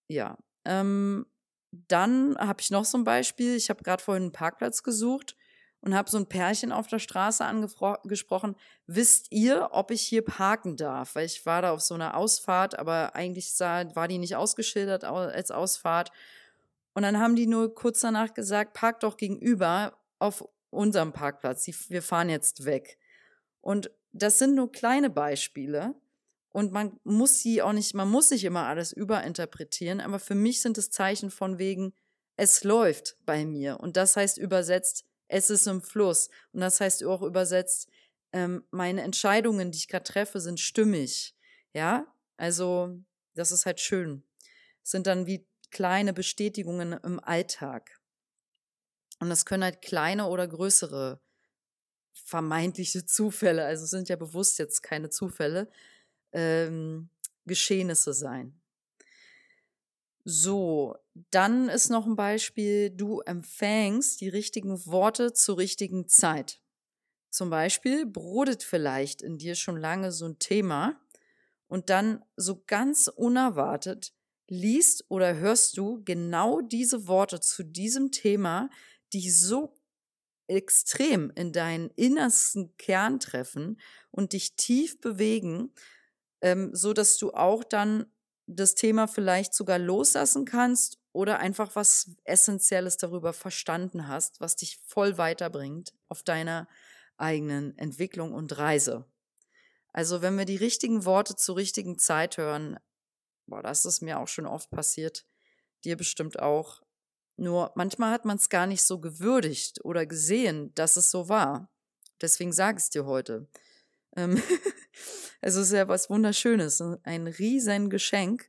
Ja. 0.07 0.37
Ähm, 0.63 1.25
dann 1.71 2.37
habe 2.37 2.61
ich 2.61 2.71
noch 2.71 2.85
so 2.85 2.97
ein 2.97 3.03
Beispiel. 3.03 3.55
Ich 3.55 3.69
habe 3.69 3.83
gerade 3.83 4.01
vorhin 4.01 4.23
einen 4.23 4.31
Parkplatz 4.31 4.83
gesucht 4.83 5.35
und 5.81 5.95
habe 5.95 6.09
so 6.09 6.17
ein 6.17 6.27
Pärchen 6.27 6.71
auf 6.71 6.87
der 6.87 6.99
Straße 6.99 7.43
angesprochen. 7.43 8.55
Wisst 8.87 9.27
ihr, 9.31 9.69
ob 9.71 9.91
ich 9.91 10.03
hier 10.03 10.23
parken 10.23 10.77
darf? 10.77 11.15
Weil 11.15 11.25
ich 11.25 11.45
war 11.45 11.61
da 11.61 11.71
auf 11.71 11.81
so 11.81 11.95
einer 11.95 12.15
Ausfahrt, 12.15 12.79
aber 12.79 13.15
eigentlich 13.15 13.53
sah, 13.53 13.83
war 13.95 14.07
die 14.07 14.17
nicht 14.17 14.37
ausgeschildert 14.37 15.03
als 15.03 15.51
Ausfahrt. 15.51 16.11
Und 16.93 17.03
dann 17.03 17.19
haben 17.19 17.35
die 17.35 17.47
nur 17.47 17.75
kurz 17.75 17.99
danach 17.99 18.33
gesagt, 18.33 18.73
park 18.73 19.01
doch 19.01 19.17
gegenüber 19.17 19.97
auf 20.21 20.47
unserem 20.69 21.13
Parkplatz. 21.13 21.67
Wir 21.89 22.01
fahren 22.01 22.29
jetzt 22.29 22.65
weg. 22.65 22.97
Und 23.59 23.91
das 24.13 24.39
sind 24.39 24.55
nur 24.55 24.71
kleine 24.71 25.09
Beispiele. 25.09 25.95
Und 26.49 26.71
man 26.71 26.99
muss 27.03 27.39
sie 27.39 27.61
auch 27.61 27.73
nicht, 27.73 27.93
man 27.93 28.09
muss 28.09 28.29
nicht 28.29 28.43
immer 28.43 28.65
alles 28.65 28.91
überinterpretieren, 28.91 30.01
aber 30.01 30.19
für 30.19 30.35
mich 30.35 30.61
sind 30.61 30.77
es 30.77 30.91
Zeichen 30.91 31.31
von 31.31 31.59
wegen, 31.59 31.93
es 32.35 32.63
läuft 32.63 33.15
bei 33.25 33.45
mir. 33.45 33.79
Und 33.79 33.95
das 33.95 34.17
heißt 34.17 34.37
übersetzt, 34.37 35.05
es 35.27 35.49
ist 35.49 35.67
im 35.67 35.81
Fluss. 35.81 36.29
Und 36.51 36.59
das 36.59 36.81
heißt 36.81 37.03
auch 37.05 37.21
übersetzt, 37.21 37.87
ähm, 38.33 38.65
meine 38.69 39.01
Entscheidungen, 39.01 39.71
die 39.71 39.77
ich 39.77 39.87
gerade 39.87 40.03
treffe, 40.03 40.41
sind 40.41 40.59
stimmig. 40.59 41.35
Ja, 41.73 42.05
also 42.35 42.99
das 43.33 43.51
ist 43.51 43.65
halt 43.65 43.79
schön. 43.79 44.23
Es 44.83 44.91
sind 44.91 45.07
dann 45.07 45.25
wie 45.25 45.47
kleine 45.69 46.13
Bestätigungen 46.13 46.93
im 47.03 47.19
Alltag. 47.21 48.00
Und 49.21 49.29
das 49.29 49.45
können 49.45 49.63
halt 49.63 49.83
kleine 49.83 50.25
oder 50.25 50.47
größere 50.47 51.21
vermeintliche 52.11 53.05
Zufälle, 53.05 53.63
also 53.63 53.85
sind 53.85 54.09
ja 54.09 54.15
bewusst 54.15 54.57
jetzt 54.57 54.81
keine 54.81 55.11
Zufälle, 55.11 55.69
ähm, 56.31 57.07
Geschehnisse 57.45 58.15
sein. 58.15 58.59
So, 60.23 60.95
dann 61.29 61.69
ist 61.69 61.91
noch 61.91 62.07
ein 62.07 62.15
Beispiel, 62.15 62.89
du 62.89 63.19
empfängst 63.19 64.21
die 64.21 64.29
richtigen 64.29 64.83
Worte 64.87 65.33
zur 65.33 65.59
richtigen 65.59 66.07
Zeit. 66.07 66.59
Zum 67.29 67.51
Beispiel 67.51 68.07
brodet 68.07 68.63
vielleicht 68.63 69.21
in 69.21 69.37
dir 69.37 69.53
schon 69.53 69.77
lange 69.77 70.11
so 70.11 70.25
ein 70.25 70.39
Thema 70.39 70.99
und 71.67 71.91
dann 71.91 72.25
so 72.37 72.63
ganz 72.65 73.07
unerwartet 73.07 74.13
liest 74.47 75.05
oder 75.09 75.35
hörst 75.35 75.77
du 75.77 76.03
genau 76.03 76.59
diese 76.61 77.07
Worte 77.07 77.39
zu 77.39 77.63
diesem 77.63 78.11
Thema, 78.11 78.69
dich 79.13 79.37
so 79.37 79.75
extrem 80.47 81.31
in 81.35 81.53
deinen 81.53 81.89
innersten 81.91 82.75
Kern 82.77 83.19
treffen 83.19 83.79
und 84.11 84.33
dich 84.33 84.55
tief 84.55 84.99
bewegen, 84.99 85.73
ähm, 86.41 86.71
so 86.73 86.93
dass 86.93 87.17
du 87.17 87.31
auch 87.31 87.63
dann 87.63 88.05
das 88.47 88.75
Thema 88.75 89.07
vielleicht 89.07 89.53
sogar 89.53 89.79
loslassen 89.79 90.45
kannst 90.45 90.99
oder 91.13 91.39
einfach 91.39 91.75
was 91.75 92.11
Essentielles 92.23 92.97
darüber 92.97 93.33
verstanden 93.33 94.07
hast, 94.07 94.41
was 94.41 94.55
dich 94.55 94.79
voll 94.85 95.17
weiterbringt 95.17 95.93
auf 96.09 96.23
deiner 96.23 96.67
eigenen 97.17 97.77
Entwicklung 97.77 98.33
und 98.33 98.57
Reise. 98.57 99.05
Also 99.93 100.21
wenn 100.21 100.37
wir 100.37 100.45
die 100.45 100.57
richtigen 100.57 101.05
Worte 101.05 101.35
zur 101.35 101.57
richtigen 101.57 101.97
Zeit 101.97 102.37
hören, 102.37 102.77
boah, 103.45 103.61
das 103.61 103.85
ist 103.85 104.01
mir 104.01 104.19
auch 104.19 104.27
schon 104.27 104.45
oft 104.45 104.69
passiert, 104.69 105.25
dir 105.83 105.97
bestimmt 105.97 106.39
auch, 106.39 106.80
nur 107.41 107.71
manchmal 107.73 108.11
hat 108.11 108.23
man 108.23 108.37
es 108.37 108.49
gar 108.49 108.67
nicht 108.67 108.83
so 108.83 108.99
gewürdigt 108.99 109.83
oder 109.83 110.05
gesehen, 110.05 110.71
dass 110.75 110.95
es 110.95 111.09
so 111.09 111.27
war. 111.27 111.71
Deswegen 112.21 112.53
sage 112.53 112.77
ich 112.77 112.83
es 112.83 112.89
dir 112.91 113.05
heute. 113.05 113.47
Ähm 114.15 114.39
es 115.41 115.55
ist 115.55 115.71
ja 115.71 115.87
was 115.87 116.09
Wunderschönes, 116.11 116.83
ein 117.01 117.25
riesen 117.25 117.89
Geschenk, 117.89 118.47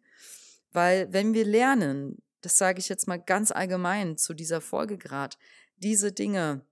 weil 0.72 1.10
wenn 1.10 1.32
wir 1.32 1.46
lernen, 1.46 2.22
das 2.42 2.58
sage 2.58 2.80
ich 2.80 2.90
jetzt 2.90 3.08
mal 3.08 3.16
ganz 3.16 3.50
allgemein 3.50 4.18
zu 4.18 4.34
dieser 4.34 4.60
Folge 4.60 4.98
gerade, 4.98 5.38
diese 5.76 6.12
Dinge 6.12 6.66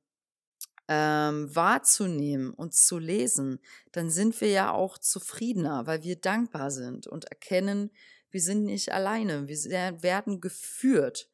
ähm, 0.88 1.54
wahrzunehmen 1.56 2.52
und 2.52 2.74
zu 2.74 2.98
lesen, 2.98 3.60
dann 3.92 4.10
sind 4.10 4.38
wir 4.42 4.50
ja 4.50 4.72
auch 4.72 4.98
zufriedener, 4.98 5.86
weil 5.86 6.02
wir 6.02 6.16
dankbar 6.16 6.70
sind 6.70 7.06
und 7.06 7.24
erkennen, 7.24 7.90
wir 8.30 8.42
sind 8.42 8.64
nicht 8.64 8.92
alleine, 8.92 9.48
wir 9.48 10.02
werden 10.02 10.42
geführt. 10.42 11.29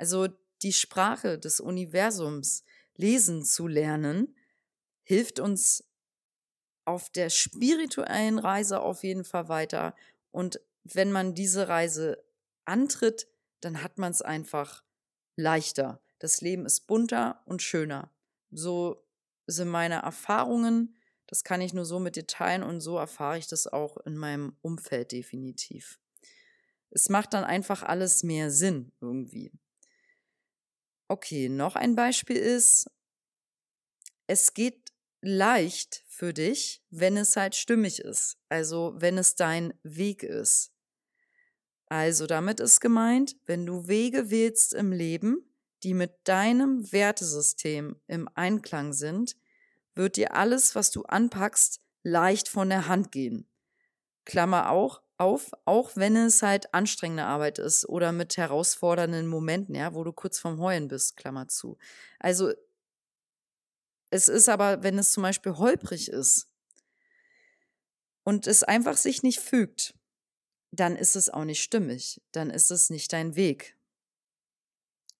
Also 0.00 0.28
die 0.62 0.72
Sprache 0.72 1.38
des 1.38 1.60
Universums 1.60 2.64
lesen 2.96 3.44
zu 3.44 3.66
lernen, 3.66 4.34
hilft 5.02 5.40
uns 5.40 5.84
auf 6.86 7.10
der 7.10 7.28
spirituellen 7.28 8.38
Reise 8.38 8.80
auf 8.80 9.04
jeden 9.04 9.24
Fall 9.24 9.50
weiter. 9.50 9.94
Und 10.30 10.58
wenn 10.84 11.12
man 11.12 11.34
diese 11.34 11.68
Reise 11.68 12.24
antritt, 12.64 13.28
dann 13.60 13.82
hat 13.82 13.98
man 13.98 14.10
es 14.10 14.22
einfach 14.22 14.82
leichter. 15.36 16.00
Das 16.18 16.40
Leben 16.40 16.64
ist 16.64 16.86
bunter 16.86 17.42
und 17.44 17.60
schöner. 17.60 18.10
So 18.50 19.06
sind 19.46 19.68
meine 19.68 19.96
Erfahrungen. 19.96 20.96
Das 21.26 21.44
kann 21.44 21.60
ich 21.60 21.74
nur 21.74 21.84
so 21.84 22.00
mit 22.00 22.16
dir 22.16 22.26
teilen 22.26 22.62
und 22.62 22.80
so 22.80 22.96
erfahre 22.96 23.36
ich 23.36 23.48
das 23.48 23.66
auch 23.66 23.98
in 23.98 24.16
meinem 24.16 24.56
Umfeld 24.62 25.12
definitiv. 25.12 26.00
Es 26.88 27.10
macht 27.10 27.34
dann 27.34 27.44
einfach 27.44 27.82
alles 27.82 28.22
mehr 28.22 28.50
Sinn 28.50 28.92
irgendwie. 29.02 29.52
Okay, 31.10 31.48
noch 31.48 31.74
ein 31.74 31.96
Beispiel 31.96 32.36
ist, 32.36 32.88
es 34.28 34.54
geht 34.54 34.92
leicht 35.20 36.04
für 36.06 36.32
dich, 36.32 36.84
wenn 36.90 37.16
es 37.16 37.34
halt 37.34 37.56
stimmig 37.56 37.98
ist. 37.98 38.38
Also 38.48 38.92
wenn 38.94 39.18
es 39.18 39.34
dein 39.34 39.74
Weg 39.82 40.22
ist. 40.22 40.70
Also 41.86 42.28
damit 42.28 42.60
ist 42.60 42.78
gemeint, 42.78 43.34
wenn 43.44 43.66
du 43.66 43.88
Wege 43.88 44.30
wählst 44.30 44.72
im 44.72 44.92
Leben, 44.92 45.52
die 45.82 45.94
mit 45.94 46.12
deinem 46.28 46.92
Wertesystem 46.92 48.00
im 48.06 48.28
Einklang 48.36 48.92
sind, 48.92 49.36
wird 49.96 50.14
dir 50.14 50.36
alles, 50.36 50.76
was 50.76 50.92
du 50.92 51.02
anpackst, 51.02 51.80
leicht 52.04 52.48
von 52.48 52.68
der 52.68 52.86
Hand 52.86 53.10
gehen. 53.10 53.50
Klammer 54.24 54.70
auch 54.70 55.02
auf, 55.20 55.52
auch 55.66 55.92
wenn 55.96 56.16
es 56.16 56.42
halt 56.42 56.72
anstrengende 56.72 57.24
Arbeit 57.24 57.58
ist 57.58 57.86
oder 57.88 58.10
mit 58.10 58.36
herausfordernden 58.36 59.26
Momenten, 59.26 59.74
ja, 59.74 59.94
wo 59.94 60.02
du 60.02 60.12
kurz 60.12 60.38
vorm 60.38 60.60
Heulen 60.60 60.88
bist, 60.88 61.16
Klammer 61.16 61.46
zu. 61.46 61.76
Also 62.18 62.52
es 64.10 64.28
ist 64.28 64.48
aber, 64.48 64.82
wenn 64.82 64.98
es 64.98 65.12
zum 65.12 65.22
Beispiel 65.22 65.56
holprig 65.56 66.08
ist 66.08 66.48
und 68.24 68.46
es 68.46 68.64
einfach 68.64 68.96
sich 68.96 69.22
nicht 69.22 69.40
fügt, 69.40 69.94
dann 70.72 70.96
ist 70.96 71.16
es 71.16 71.28
auch 71.28 71.44
nicht 71.44 71.62
stimmig, 71.62 72.22
dann 72.32 72.50
ist 72.50 72.70
es 72.70 72.90
nicht 72.90 73.12
dein 73.12 73.36
Weg. 73.36 73.76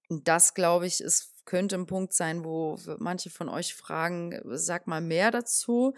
Und 0.08 0.28
das, 0.28 0.54
glaube 0.54 0.86
ich, 0.86 1.00
ist, 1.00 1.44
könnte 1.44 1.76
ein 1.76 1.86
Punkt 1.86 2.14
sein, 2.14 2.44
wo 2.44 2.78
manche 2.98 3.30
von 3.30 3.48
euch 3.48 3.74
fragen, 3.74 4.40
sag 4.44 4.86
mal 4.86 5.00
mehr 5.00 5.30
dazu. 5.30 5.94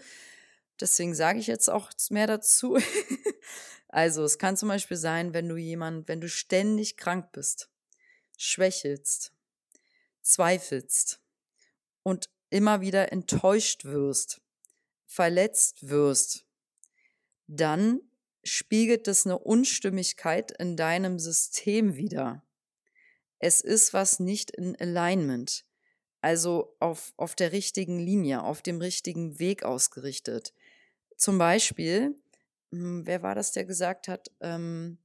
Deswegen 0.79 1.15
sage 1.15 1.39
ich 1.39 1.47
jetzt 1.47 1.69
auch 1.69 1.91
mehr 2.09 2.27
dazu. 2.27 2.77
also, 3.93 4.23
es 4.23 4.39
kann 4.39 4.57
zum 4.57 4.69
Beispiel 4.69 4.97
sein, 4.97 5.35
wenn 5.35 5.47
du 5.47 5.55
jemand, 5.55 6.07
wenn 6.07 6.19
du 6.19 6.27
ständig 6.27 6.97
krank 6.97 7.31
bist, 7.31 7.69
schwächelst, 8.39 9.33
zweifelst 10.23 11.21
und 12.01 12.27
immer 12.49 12.81
wieder 12.81 13.11
enttäuscht 13.11 13.85
wirst, 13.85 14.41
verletzt 15.05 15.89
wirst, 15.89 16.47
dann 17.45 18.01
spiegelt 18.43 19.05
das 19.05 19.27
eine 19.27 19.37
Unstimmigkeit 19.37 20.49
in 20.57 20.75
deinem 20.75 21.19
System 21.19 21.95
wieder. 21.95 22.43
Es 23.37 23.61
ist 23.61 23.93
was 23.93 24.19
nicht 24.19 24.49
in 24.49 24.75
Alignment, 24.75 25.65
also 26.19 26.75
auf, 26.79 27.13
auf 27.15 27.35
der 27.35 27.51
richtigen 27.51 27.99
Linie, 27.99 28.41
auf 28.41 28.63
dem 28.63 28.81
richtigen 28.81 29.37
Weg 29.37 29.61
ausgerichtet. 29.61 30.51
Zum 31.15 31.37
Beispiel, 31.37 32.15
wer 32.73 33.21
war 33.21 33.35
das, 33.35 33.51
der 33.51 33.65
gesagt 33.65 34.07
hat, 34.07 34.31
ähm, 34.41 34.97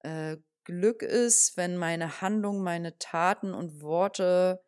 äh, 0.00 0.36
Glück 0.64 1.02
ist, 1.02 1.56
wenn 1.56 1.76
meine 1.76 2.20
Handlungen, 2.20 2.62
meine 2.62 2.98
Taten 2.98 3.52
und 3.52 3.82
Worte, 3.82 4.62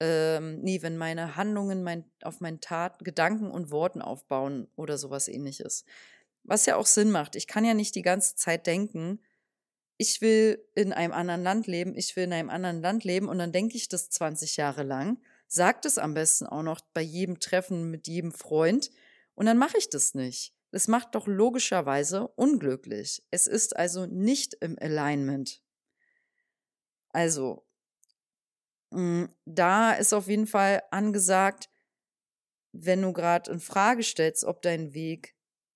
ähm, 0.00 0.60
nee, 0.60 0.82
wenn 0.82 0.96
meine 0.96 1.36
Handlungen 1.36 1.82
mein, 1.82 2.04
auf 2.22 2.40
meinen 2.40 2.60
Taten, 2.60 3.02
Gedanken 3.02 3.50
und 3.50 3.70
Worten 3.70 4.02
aufbauen 4.02 4.68
oder 4.76 4.98
sowas 4.98 5.26
ähnliches. 5.26 5.84
Was 6.44 6.66
ja 6.66 6.76
auch 6.76 6.86
Sinn 6.86 7.10
macht. 7.10 7.34
Ich 7.34 7.48
kann 7.48 7.64
ja 7.64 7.74
nicht 7.74 7.94
die 7.94 8.02
ganze 8.02 8.36
Zeit 8.36 8.66
denken, 8.66 9.20
ich 9.98 10.20
will 10.20 10.62
in 10.74 10.92
einem 10.92 11.12
anderen 11.12 11.42
Land 11.42 11.66
leben, 11.66 11.96
ich 11.96 12.14
will 12.14 12.24
in 12.24 12.32
einem 12.32 12.50
anderen 12.50 12.82
Land 12.82 13.04
leben 13.04 13.28
und 13.28 13.38
dann 13.38 13.52
denke 13.52 13.76
ich 13.76 13.88
das 13.88 14.10
20 14.10 14.56
Jahre 14.58 14.82
lang, 14.82 15.18
sagt 15.48 15.86
es 15.86 15.98
am 15.98 16.14
besten 16.14 16.46
auch 16.46 16.62
noch 16.62 16.82
bei 16.92 17.00
jedem 17.00 17.40
Treffen 17.40 17.90
mit 17.90 18.06
jedem 18.06 18.32
Freund 18.32 18.90
und 19.34 19.46
dann 19.46 19.58
mache 19.58 19.78
ich 19.78 19.88
das 19.88 20.14
nicht. 20.14 20.55
Das 20.76 20.88
macht 20.88 21.14
doch 21.14 21.26
logischerweise 21.26 22.28
unglücklich. 22.28 23.22
Es 23.30 23.46
ist 23.46 23.74
also 23.74 24.04
nicht 24.04 24.52
im 24.60 24.76
Alignment. 24.78 25.62
Also, 27.08 27.66
mm, 28.90 29.24
da 29.46 29.92
ist 29.92 30.12
auf 30.12 30.28
jeden 30.28 30.46
Fall 30.46 30.82
angesagt, 30.90 31.70
wenn 32.72 33.00
du 33.00 33.14
gerade 33.14 33.50
in 33.50 33.58
Frage 33.58 34.02
stellst, 34.02 34.44
ob 34.44 34.60
dein 34.60 34.92
Weg 34.92 35.34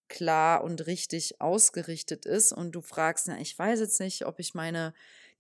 klar 0.09 0.63
und 0.63 0.87
richtig 0.87 1.41
ausgerichtet 1.41 2.27
ist 2.27 2.53
und 2.53 2.73
du 2.73 2.83
fragst, 2.83 3.27
na, 3.29 3.41
ich 3.41 3.59
weiß 3.59 3.81
jetzt 3.81 4.01
nicht, 4.01 4.27
ob 4.27 4.39
ich 4.39 4.53
meine, 4.53 4.93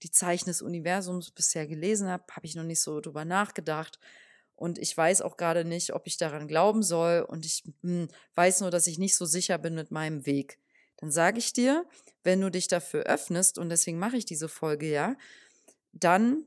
die 0.02 0.10
Zeichen 0.10 0.48
des 0.48 0.62
Universums 0.62 1.32
bisher 1.32 1.66
gelesen 1.66 2.08
habe, 2.08 2.24
habe 2.34 2.46
ich 2.46 2.54
noch 2.54 2.64
nicht 2.64 2.80
so 2.80 2.98
drüber 3.02 3.26
nachgedacht. 3.26 3.98
Und 4.60 4.76
ich 4.76 4.94
weiß 4.94 5.22
auch 5.22 5.38
gerade 5.38 5.64
nicht, 5.64 5.94
ob 5.94 6.06
ich 6.06 6.18
daran 6.18 6.46
glauben 6.46 6.82
soll. 6.82 7.22
Und 7.22 7.46
ich 7.46 7.64
hm, 7.80 8.08
weiß 8.34 8.60
nur, 8.60 8.70
dass 8.70 8.86
ich 8.86 8.98
nicht 8.98 9.16
so 9.16 9.24
sicher 9.24 9.56
bin 9.56 9.74
mit 9.74 9.90
meinem 9.90 10.26
Weg. 10.26 10.58
Dann 10.98 11.10
sage 11.10 11.38
ich 11.38 11.54
dir, 11.54 11.88
wenn 12.24 12.42
du 12.42 12.50
dich 12.50 12.68
dafür 12.68 13.04
öffnest, 13.04 13.56
und 13.56 13.70
deswegen 13.70 13.98
mache 13.98 14.18
ich 14.18 14.26
diese 14.26 14.50
Folge 14.50 14.86
ja, 14.86 15.16
dann 15.94 16.44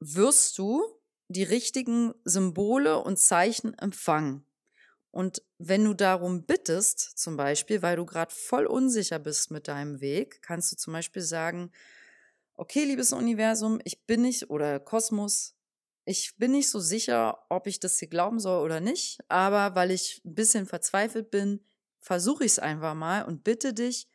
wirst 0.00 0.58
du 0.58 0.84
die 1.28 1.44
richtigen 1.44 2.12
Symbole 2.24 2.98
und 2.98 3.18
Zeichen 3.18 3.72
empfangen. 3.78 4.44
Und 5.10 5.42
wenn 5.56 5.86
du 5.86 5.94
darum 5.94 6.44
bittest, 6.44 7.00
zum 7.18 7.38
Beispiel, 7.38 7.80
weil 7.80 7.96
du 7.96 8.04
gerade 8.04 8.34
voll 8.34 8.66
unsicher 8.66 9.18
bist 9.18 9.50
mit 9.50 9.66
deinem 9.66 10.02
Weg, 10.02 10.42
kannst 10.42 10.70
du 10.70 10.76
zum 10.76 10.92
Beispiel 10.92 11.22
sagen, 11.22 11.72
okay, 12.54 12.84
liebes 12.84 13.14
Universum, 13.14 13.80
ich 13.84 14.04
bin 14.04 14.20
nicht, 14.20 14.50
oder 14.50 14.78
Kosmos, 14.78 15.56
ich 16.04 16.34
bin 16.36 16.52
nicht 16.52 16.68
so 16.68 16.80
sicher, 16.80 17.44
ob 17.48 17.66
ich 17.66 17.80
das 17.80 17.98
hier 17.98 18.08
glauben 18.08 18.40
soll 18.40 18.64
oder 18.64 18.80
nicht, 18.80 19.20
aber 19.28 19.74
weil 19.74 19.90
ich 19.90 20.20
ein 20.24 20.34
bisschen 20.34 20.66
verzweifelt 20.66 21.30
bin, 21.30 21.60
versuche 22.00 22.44
ich 22.44 22.52
es 22.52 22.58
einfach 22.58 22.94
mal 22.94 23.24
und 23.24 23.44
bitte 23.44 23.72
dich, 23.72 24.08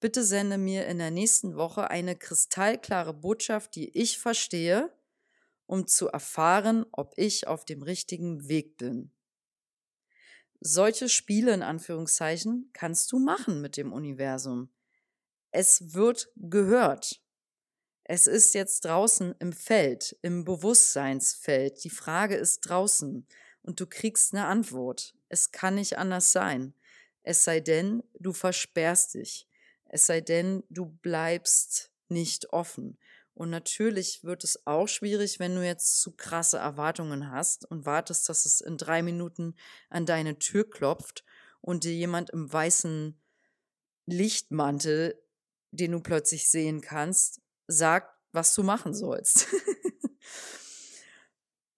bitte 0.00 0.24
sende 0.24 0.58
mir 0.58 0.86
in 0.86 0.98
der 0.98 1.10
nächsten 1.10 1.56
Woche 1.56 1.90
eine 1.90 2.16
kristallklare 2.16 3.12
Botschaft, 3.12 3.74
die 3.74 3.96
ich 3.96 4.18
verstehe, 4.18 4.90
um 5.66 5.86
zu 5.86 6.08
erfahren, 6.08 6.86
ob 6.92 7.12
ich 7.16 7.46
auf 7.46 7.64
dem 7.64 7.82
richtigen 7.82 8.48
Weg 8.48 8.76
bin 8.76 9.14
solche 10.64 11.10
Spiele 11.10 11.52
in 11.52 11.62
Anführungszeichen 11.62 12.70
kannst 12.72 13.12
du 13.12 13.18
machen 13.18 13.60
mit 13.60 13.76
dem 13.76 13.92
Universum. 13.92 14.70
Es 15.50 15.94
wird 15.94 16.32
gehört. 16.36 17.22
Es 18.04 18.26
ist 18.26 18.54
jetzt 18.54 18.84
draußen 18.84 19.34
im 19.38 19.52
Feld, 19.52 20.16
im 20.20 20.44
Bewusstseinsfeld. 20.44 21.82
Die 21.84 21.90
Frage 21.90 22.36
ist 22.36 22.60
draußen 22.60 23.26
und 23.62 23.80
du 23.80 23.86
kriegst 23.86 24.34
eine 24.34 24.46
Antwort. 24.46 25.14
Es 25.30 25.52
kann 25.52 25.76
nicht 25.76 25.96
anders 25.96 26.30
sein. 26.30 26.74
Es 27.22 27.44
sei 27.44 27.60
denn, 27.60 28.02
du 28.18 28.34
versperrst 28.34 29.14
dich. 29.14 29.48
Es 29.86 30.04
sei 30.06 30.20
denn, 30.20 30.62
du 30.68 30.86
bleibst 30.86 31.90
nicht 32.08 32.52
offen. 32.52 32.98
Und 33.32 33.48
natürlich 33.48 34.22
wird 34.22 34.44
es 34.44 34.66
auch 34.66 34.86
schwierig, 34.86 35.40
wenn 35.40 35.56
du 35.56 35.66
jetzt 35.66 36.00
zu 36.00 36.12
krasse 36.12 36.58
Erwartungen 36.58 37.30
hast 37.32 37.68
und 37.70 37.86
wartest, 37.86 38.28
dass 38.28 38.44
es 38.44 38.60
in 38.60 38.76
drei 38.76 39.02
Minuten 39.02 39.56
an 39.88 40.04
deine 40.04 40.38
Tür 40.38 40.68
klopft 40.68 41.24
und 41.62 41.84
dir 41.84 41.94
jemand 41.94 42.30
im 42.30 42.52
weißen 42.52 43.18
Lichtmantel, 44.06 45.18
den 45.70 45.92
du 45.92 46.00
plötzlich 46.00 46.48
sehen 46.48 46.82
kannst, 46.82 47.40
sagt, 47.66 48.10
was 48.32 48.54
du 48.54 48.62
machen 48.62 48.94
sollst. 48.94 49.48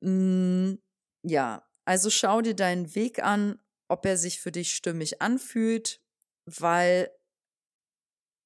mm, 0.01 0.75
ja, 1.23 1.69
also 1.85 2.11
schau 2.11 2.41
dir 2.41 2.55
deinen 2.55 2.95
Weg 2.95 3.23
an, 3.23 3.61
ob 3.89 4.07
er 4.07 4.17
sich 4.17 4.41
für 4.41 4.53
dich 4.53 4.75
stimmig 4.75 5.23
anfühlt, 5.23 6.01
weil 6.47 7.11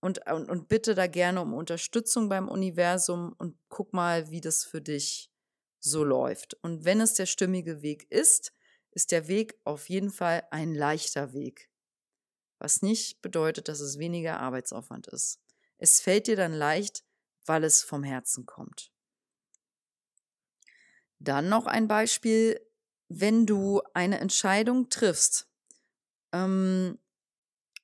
und, 0.03 0.26
und, 0.31 0.48
und 0.48 0.68
bitte 0.68 0.94
da 0.94 1.07
gerne 1.07 1.42
um 1.42 1.53
Unterstützung 1.53 2.29
beim 2.29 2.48
Universum 2.48 3.35
und 3.38 3.59
guck 3.68 3.92
mal, 3.92 4.31
wie 4.31 4.40
das 4.40 4.64
für 4.64 4.81
dich 4.81 5.31
so 5.79 6.05
läuft. 6.05 6.55
Und 6.62 6.85
wenn 6.85 7.00
es 7.00 7.14
der 7.14 7.26
stimmige 7.26 7.83
Weg 7.83 8.11
ist, 8.11 8.53
ist 8.92 9.12
der 9.12 9.29
Weg 9.29 9.59
auf 9.64 9.88
jeden 9.88 10.11
Fall 10.11 10.46
ein 10.50 10.74
leichter 10.74 11.33
Weg. 11.33 11.70
Was 12.59 12.83
nicht 12.83 13.22
bedeutet, 13.22 13.68
dass 13.68 13.81
es 13.81 13.98
weniger 13.98 14.40
Arbeitsaufwand 14.40 15.07
ist. 15.09 15.40
Es 15.79 16.00
fällt 16.00 16.26
dir 16.26 16.37
dann 16.37 16.53
leicht, 16.53 17.05
weil 17.46 17.64
es 17.64 17.83
vom 17.83 18.03
Herzen 18.03 18.46
kommt. 18.46 18.92
Dann 21.18 21.48
noch 21.48 21.66
ein 21.66 21.88
Beispiel, 21.88 22.61
wenn 23.09 23.46
du 23.46 23.83
eine 23.94 24.20
Entscheidung 24.20 24.88
triffst, 24.88 25.48
ähm, 26.33 26.98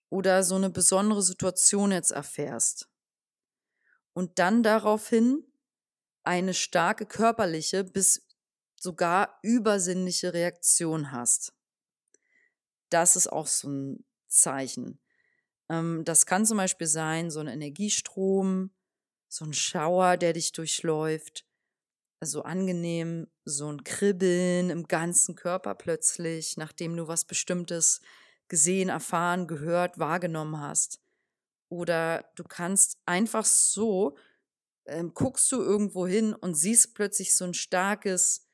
oder 0.09 0.43
so 0.43 0.55
eine 0.55 0.71
besondere 0.71 1.23
Situation 1.23 1.91
jetzt 1.93 2.11
erfährst 2.11 2.89
und 4.13 4.39
dann 4.39 4.63
daraufhin 4.63 5.45
eine 6.23 6.55
starke 6.55 7.07
körperliche 7.07 7.85
bis 7.85 8.27
sogar 8.77 9.39
übersinnliche 9.43 10.33
Reaktion 10.33 11.13
hast. 11.13 11.55
Das 12.89 13.17
ist 13.17 13.29
auch 13.29 13.47
so 13.47 13.69
ein 13.69 14.05
Zeichen. 14.29 15.01
Ähm, 15.69 16.05
das 16.05 16.27
kann 16.27 16.47
zum 16.47 16.57
Beispiel 16.57 16.87
sein, 16.87 17.31
so 17.31 17.41
ein 17.41 17.49
Energiestrom, 17.49 18.71
so 19.37 19.45
ein 19.45 19.53
Schauer, 19.53 20.17
der 20.17 20.33
dich 20.33 20.53
durchläuft, 20.53 21.45
so 22.21 22.43
angenehm, 22.43 23.29
so 23.45 23.71
ein 23.71 23.85
Kribbeln 23.85 24.71
im 24.71 24.89
ganzen 24.89 25.35
Körper 25.35 25.75
plötzlich, 25.75 26.57
nachdem 26.57 26.97
du 26.97 27.09
was 27.09 27.25
Bestimmtes 27.25 28.01
gesehen, 28.49 28.89
erfahren, 28.89 29.47
gehört, 29.47 29.99
wahrgenommen 29.99 30.61
hast. 30.61 31.01
Oder 31.69 32.31
du 32.37 32.45
kannst 32.45 32.99
einfach 33.07 33.45
so, 33.45 34.17
ähm, 34.87 35.13
guckst 35.15 35.51
du 35.53 35.61
irgendwo 35.61 36.07
hin 36.07 36.33
und 36.33 36.55
siehst 36.55 36.95
plötzlich 36.95 37.35
so 37.35 37.45
ein 37.45 37.55
starkes 37.55 38.47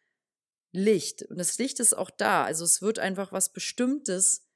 Licht. 0.72 1.22
Und 1.22 1.38
das 1.38 1.58
Licht 1.58 1.78
ist 1.78 1.94
auch 1.94 2.10
da. 2.10 2.44
Also 2.44 2.64
es 2.64 2.80
wird 2.80 2.98
einfach 2.98 3.32
was 3.32 3.52
Bestimmtes 3.52 4.46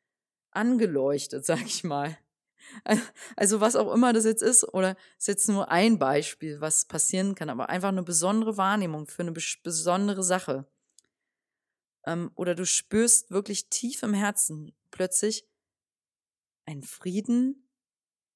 angeleuchtet, 0.51 1.45
sag 1.47 1.65
ich 1.65 1.85
mal. 1.85 2.17
Also 3.37 3.61
was 3.61 3.77
auch 3.77 3.93
immer 3.93 4.13
das 4.13 4.25
jetzt 4.25 4.43
ist, 4.43 4.65
oder 4.73 4.97
ist 5.19 5.29
jetzt 5.29 5.49
nur 5.49 5.71
ein 5.71 5.99
Beispiel, 5.99 6.61
was 6.61 6.85
passieren 6.85 7.35
kann, 7.35 7.51
aber 7.51 7.69
einfach 7.69 7.89
eine 7.89 8.03
besondere 8.03 8.57
Wahrnehmung 8.57 9.07
für 9.07 9.23
eine 9.23 9.33
besondere 9.33 10.23
Sache. 10.23 10.67
Ähm, 12.05 12.31
oder 12.35 12.55
du 12.55 12.65
spürst 12.65 13.31
wirklich 13.31 13.69
tief 13.69 14.03
im 14.03 14.15
Herzen 14.15 14.75
plötzlich 14.91 15.47
einen 16.65 16.83
Frieden, 16.83 17.69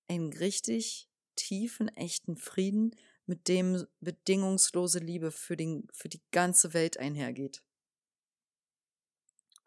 einen 0.09 0.33
richtig 0.33 1.09
tiefen, 1.37 1.89
echten 1.89 2.37
Frieden, 2.37 2.95
mit 3.27 3.47
dem 3.47 3.87
bedingungslose 4.01 4.99
Liebe 4.99 5.31
für, 5.31 5.57
den, 5.57 5.87
für 5.93 6.09
die 6.09 6.21
ganze 6.33 6.75
Welt 6.75 6.99
einhergeht. 6.99 7.63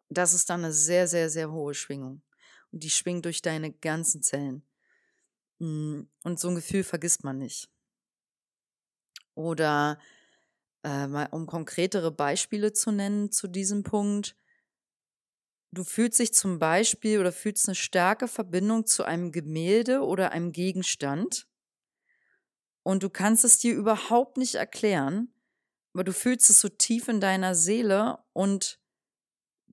Das 0.10 0.34
ist 0.34 0.50
dann 0.50 0.66
eine 0.66 0.74
sehr, 0.74 1.08
sehr, 1.08 1.30
sehr 1.30 1.50
hohe 1.50 1.74
Schwingung 1.74 2.22
und 2.74 2.84
die 2.84 2.90
schwingt 2.90 3.26
durch 3.26 3.42
deine 3.42 3.72
ganzen 3.72 4.22
Zellen. 4.22 4.64
Hm, 5.60 6.10
und 6.24 6.40
so 6.40 6.50
ein 6.50 6.56
Gefühl 6.56 6.84
vergisst 6.84 7.24
man 7.24 7.38
nicht. 7.38 7.70
Oder 9.36 10.00
äh, 10.84 11.08
mal 11.08 11.28
um 11.32 11.46
konkretere 11.46 12.12
Beispiele 12.12 12.74
zu 12.74 12.92
nennen 12.92 13.32
zu 13.32 13.48
diesem 13.48 13.84
Punkt. 13.84 14.36
Du 15.72 15.84
fühlst 15.84 16.20
dich 16.20 16.34
zum 16.34 16.60
Beispiel 16.60 17.20
oder 17.20 17.32
fühlst 17.32 17.68
eine 17.68 17.76
starke 17.76 18.28
Verbindung 18.28 18.86
zu 18.86 19.04
einem 19.04 19.32
Gemälde 19.32 20.02
oder 20.02 20.32
einem 20.32 20.52
Gegenstand 20.52 21.48
und 22.84 23.02
du 23.02 23.10
kannst 23.10 23.46
es 23.46 23.58
dir 23.58 23.74
überhaupt 23.74 24.38
nicht 24.38 24.56
erklären, 24.56 25.34
aber 25.94 26.04
du 26.04 26.14
fühlst 26.14 26.50
es 26.50 26.60
so 26.60 26.70
tief 26.70 27.08
in 27.08 27.22
deiner 27.22 27.56
Seele 27.56 28.20
und 28.34 28.80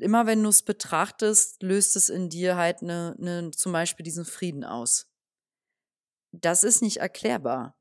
immer 0.02 0.26
wenn 0.26 0.42
du 0.42 0.48
es 0.48 0.62
betrachtest, 0.62 1.62
löst 1.62 1.96
es 1.96 2.08
in 2.08 2.28
dir 2.28 2.56
halt 2.56 2.82
eine, 2.82 3.16
eine, 3.18 3.50
zum 3.50 3.72
Beispiel 3.72 4.04
diesen 4.04 4.24
Frieden 4.24 4.64
aus. 4.64 5.10
Das 6.32 6.64
ist 6.64 6.82
nicht 6.82 6.98
erklärbar. 6.98 7.76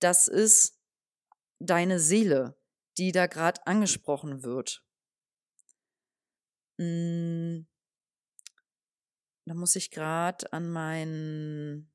Das 0.00 0.28
ist 0.28 0.78
deine 1.58 2.00
Seele, 2.00 2.56
die 2.98 3.12
da 3.12 3.26
gerade 3.26 3.66
angesprochen 3.66 4.42
wird. 4.42 4.84
Hm, 6.78 7.66
da 9.46 9.54
muss 9.54 9.76
ich 9.76 9.90
gerade 9.90 10.52
an 10.52 10.70
meinen 10.70 11.92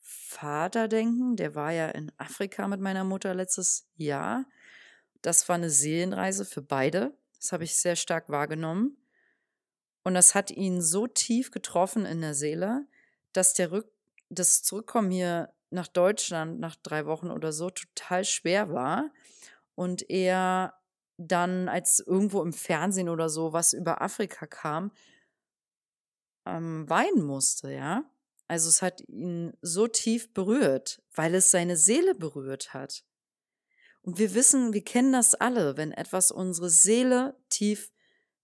Vater 0.00 0.88
denken. 0.88 1.36
Der 1.36 1.54
war 1.54 1.72
ja 1.72 1.88
in 1.88 2.10
Afrika 2.16 2.66
mit 2.68 2.80
meiner 2.80 3.04
Mutter 3.04 3.34
letztes 3.34 3.88
Jahr. 3.94 4.46
Das 5.22 5.48
war 5.48 5.56
eine 5.56 5.70
Seelenreise 5.70 6.44
für 6.44 6.62
beide. 6.62 7.16
Das 7.38 7.52
habe 7.52 7.64
ich 7.64 7.76
sehr 7.76 7.96
stark 7.96 8.28
wahrgenommen. 8.28 8.96
Und 10.06 10.14
das 10.14 10.36
hat 10.36 10.52
ihn 10.52 10.82
so 10.82 11.08
tief 11.08 11.50
getroffen 11.50 12.06
in 12.06 12.20
der 12.20 12.36
Seele, 12.36 12.86
dass 13.32 13.54
der 13.54 13.72
Rück 13.72 13.90
das 14.28 14.62
Zurückkommen 14.62 15.10
hier 15.10 15.52
nach 15.70 15.88
Deutschland 15.88 16.60
nach 16.60 16.76
drei 16.76 17.06
Wochen 17.06 17.32
oder 17.32 17.52
so 17.52 17.70
total 17.70 18.24
schwer 18.24 18.72
war. 18.72 19.10
Und 19.74 20.08
er 20.08 20.74
dann, 21.16 21.68
als 21.68 21.98
irgendwo 21.98 22.40
im 22.42 22.52
Fernsehen 22.52 23.08
oder 23.08 23.28
so 23.28 23.52
was 23.52 23.72
über 23.72 24.00
Afrika 24.00 24.46
kam, 24.46 24.92
ähm, 26.46 26.88
weinen 26.88 27.24
musste, 27.24 27.72
ja. 27.72 28.04
Also 28.46 28.68
es 28.68 28.82
hat 28.82 29.00
ihn 29.08 29.54
so 29.60 29.88
tief 29.88 30.32
berührt, 30.32 31.02
weil 31.16 31.34
es 31.34 31.50
seine 31.50 31.76
Seele 31.76 32.14
berührt 32.14 32.74
hat. 32.74 33.04
Und 34.02 34.20
wir 34.20 34.34
wissen, 34.34 34.72
wir 34.72 34.84
kennen 34.84 35.12
das 35.12 35.34
alle, 35.34 35.76
wenn 35.76 35.90
etwas 35.90 36.30
unsere 36.30 36.70
Seele 36.70 37.36
tief 37.48 37.90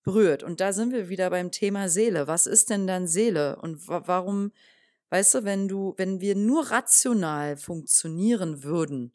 berührt. 0.02 0.42
Und 0.42 0.60
da 0.60 0.72
sind 0.72 0.92
wir 0.92 1.08
wieder 1.08 1.30
beim 1.30 1.50
Thema 1.50 1.88
Seele. 1.88 2.26
Was 2.26 2.46
ist 2.46 2.70
denn 2.70 2.86
dann 2.86 3.06
Seele? 3.06 3.56
Und 3.56 3.86
warum, 3.88 4.52
weißt 5.10 5.34
du, 5.34 5.44
wenn 5.44 5.68
du, 5.68 5.94
wenn 5.96 6.20
wir 6.20 6.34
nur 6.34 6.70
rational 6.70 7.56
funktionieren 7.56 8.62
würden, 8.62 9.12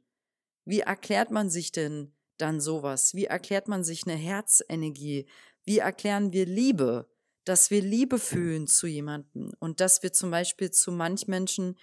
wie 0.65 0.81
erklärt 0.81 1.31
man 1.31 1.49
sich 1.49 1.71
denn 1.71 2.13
dann 2.37 2.59
sowas? 2.59 3.13
Wie 3.13 3.25
erklärt 3.25 3.67
man 3.67 3.83
sich 3.83 4.05
eine 4.05 4.15
Herzenergie? 4.15 5.27
Wie 5.63 5.79
erklären 5.79 6.33
wir 6.33 6.45
Liebe? 6.45 7.09
Dass 7.45 7.71
wir 7.71 7.81
Liebe 7.81 8.19
fühlen 8.19 8.67
zu 8.67 8.87
jemandem 8.87 9.51
und 9.59 9.79
dass 9.79 10.03
wir 10.03 10.11
zum 10.11 10.31
Beispiel 10.31 10.71
zu 10.71 10.91
manch 10.91 11.27
Menschen 11.27 11.77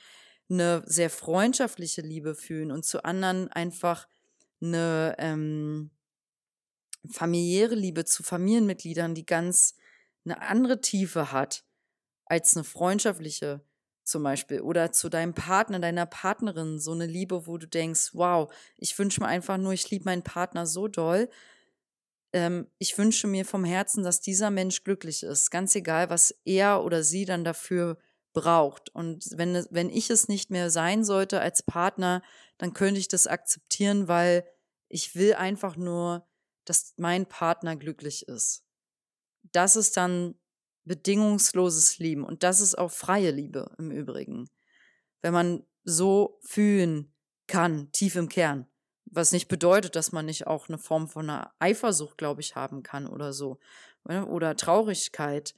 eine 0.51 0.83
sehr 0.87 1.09
freundschaftliche 1.09 2.03
Liebe 2.03 2.35
fühlen 2.35 2.71
und 2.71 2.85
zu 2.85 3.03
anderen 3.05 3.49
einfach 3.49 4.07
eine, 4.61 5.15
ähm, 5.19 5.91
familiäre 7.11 7.75
Liebe 7.75 8.05
zu 8.05 8.23
Familienmitgliedern, 8.23 9.15
die 9.15 9.27
ganz 9.27 9.75
eine 10.25 10.41
andere 10.43 10.81
Tiefe 10.81 11.33
hat 11.33 11.65
als 12.27 12.57
eine 12.57 12.65
freundschaftliche 12.65 13.63
zum 14.05 14.23
Beispiel 14.23 14.61
oder 14.61 14.93
zu 14.93 15.09
deinem 15.09 15.35
Partner, 15.35 15.79
deiner 15.79 16.07
Partnerin 16.07 16.79
so 16.79 16.93
eine 16.93 17.07
Liebe, 17.07 17.47
wo 17.47 17.57
du 17.57 17.67
denkst, 17.67 18.11
wow, 18.13 18.53
ich 18.77 18.99
wünsche 18.99 19.21
mir 19.21 19.29
einfach 19.29 19.57
nur, 19.57 19.73
ich 19.73 19.91
liebe 19.91 20.05
meinen 20.05 20.23
Partner 20.23 20.67
so 20.67 20.89
doll. 20.89 21.29
Ähm, 22.33 22.67
ich 22.79 22.97
wünsche 22.99 23.27
mir 23.27 23.45
vom 23.45 23.65
Herzen, 23.65 24.05
dass 24.05 24.21
dieser 24.21 24.51
Mensch 24.51 24.85
glücklich 24.85 25.23
ist, 25.23 25.51
ganz 25.51 25.75
egal, 25.75 26.11
was 26.11 26.35
er 26.45 26.85
oder 26.85 27.03
sie 27.03 27.25
dann 27.25 27.45
dafür 27.45 27.99
braucht. 28.35 28.95
Und 28.95 29.27
wenn, 29.37 29.65
wenn 29.71 29.89
ich 29.89 30.11
es 30.11 30.29
nicht 30.29 30.51
mehr 30.51 30.71
sein 30.71 31.05
sollte 31.05 31.41
als 31.41 31.63
Partner, 31.63 32.23
dann 32.59 32.75
könnte 32.75 33.01
ich 33.01 33.09
das 33.09 33.27
akzeptieren, 33.27 34.09
weil 34.09 34.45
ich 34.89 35.15
will 35.15 35.35
einfach 35.35 35.77
nur 35.77 36.27
dass 36.65 36.95
mein 36.97 37.27
Partner 37.27 37.77
glücklich 37.77 38.29
ist. 38.29 38.65
Das 39.53 39.77
ist 39.77 39.97
dann 39.97 40.35
bedingungsloses 40.85 41.99
Lieben 41.99 42.25
und 42.25 42.43
das 42.43 42.61
ist 42.61 42.77
auch 42.77 42.91
freie 42.91 43.31
Liebe 43.31 43.75
im 43.79 43.91
Übrigen. 43.91 44.51
Wenn 45.23 45.33
man 45.33 45.67
so 45.85 46.39
fühlen 46.43 47.15
kann, 47.47 47.91
tief 47.93 48.17
im 48.17 48.29
Kern. 48.29 48.67
Was 49.07 49.33
nicht 49.33 49.49
bedeutet, 49.49 49.97
dass 49.97 50.13
man 50.13 50.27
nicht 50.27 50.47
auch 50.47 50.69
eine 50.69 50.79
Form 50.79 51.09
von 51.09 51.29
einer 51.29 51.55
Eifersucht, 51.59 52.19
glaube 52.19 52.41
ich, 52.41 52.57
haben 52.57 52.83
kann 52.83 53.07
oder 53.07 53.33
so. 53.33 53.59
Ne? 54.05 54.27
Oder 54.27 54.57
Traurigkeit, 54.57 55.55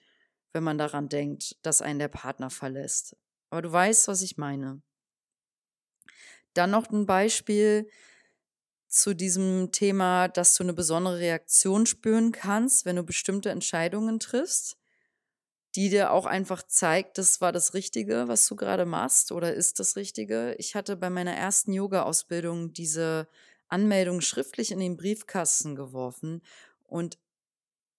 wenn 0.53 0.65
man 0.65 0.79
daran 0.79 1.09
denkt, 1.09 1.57
dass 1.63 1.83
einen 1.83 1.99
der 1.99 2.09
Partner 2.09 2.51
verlässt. 2.51 3.17
Aber 3.51 3.63
du 3.63 3.73
weißt, 3.73 4.09
was 4.09 4.23
ich 4.23 4.37
meine. 4.37 4.83
Dann 6.55 6.71
noch 6.71 6.91
ein 6.91 7.07
Beispiel, 7.07 7.89
zu 8.97 9.15
diesem 9.15 9.73
Thema, 9.73 10.29
dass 10.29 10.55
du 10.55 10.63
eine 10.63 10.73
besondere 10.73 11.19
Reaktion 11.19 11.87
spüren 11.87 12.33
kannst, 12.33 12.85
wenn 12.85 12.97
du 12.97 13.03
bestimmte 13.03 13.51
Entscheidungen 13.51 14.19
triffst, 14.19 14.79
die 15.75 15.91
dir 15.91 16.11
auch 16.13 16.27
einfach 16.27 16.63
zeigt, 16.63 17.19
das 17.19 17.41
war 17.41 17.53
das 17.53 17.75
Richtige, 17.75 18.29
was 18.29 18.49
du 18.49 18.57
gerade 18.57 18.87
machst 18.87 19.33
oder 19.33 19.53
ist 19.53 19.79
das 19.79 19.97
Richtige. 19.97 20.55
Ich 20.59 20.75
hatte 20.75 20.97
bei 20.97 21.11
meiner 21.11 21.35
ersten 21.35 21.73
Yoga-Ausbildung 21.73 22.73
diese 22.73 23.29
Anmeldung 23.69 24.21
schriftlich 24.21 24.71
in 24.71 24.81
den 24.81 24.97
Briefkasten 24.97 25.77
geworfen 25.77 26.43
und 26.85 27.19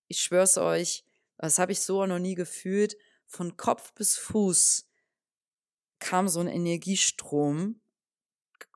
ich 0.08 0.22
schwör's 0.22 0.58
euch, 0.58 1.04
das 1.38 1.60
habe 1.60 1.74
ich 1.74 1.82
so 1.82 2.06
noch 2.06 2.20
nie 2.20 2.36
gefühlt, 2.36 2.98
von 3.28 3.58
Kopf 3.58 3.94
bis 3.94 4.18
Fuß 4.18 4.88
kam 6.00 6.28
so 6.28 6.40
ein 6.40 6.48
Energiestrom 6.48 7.80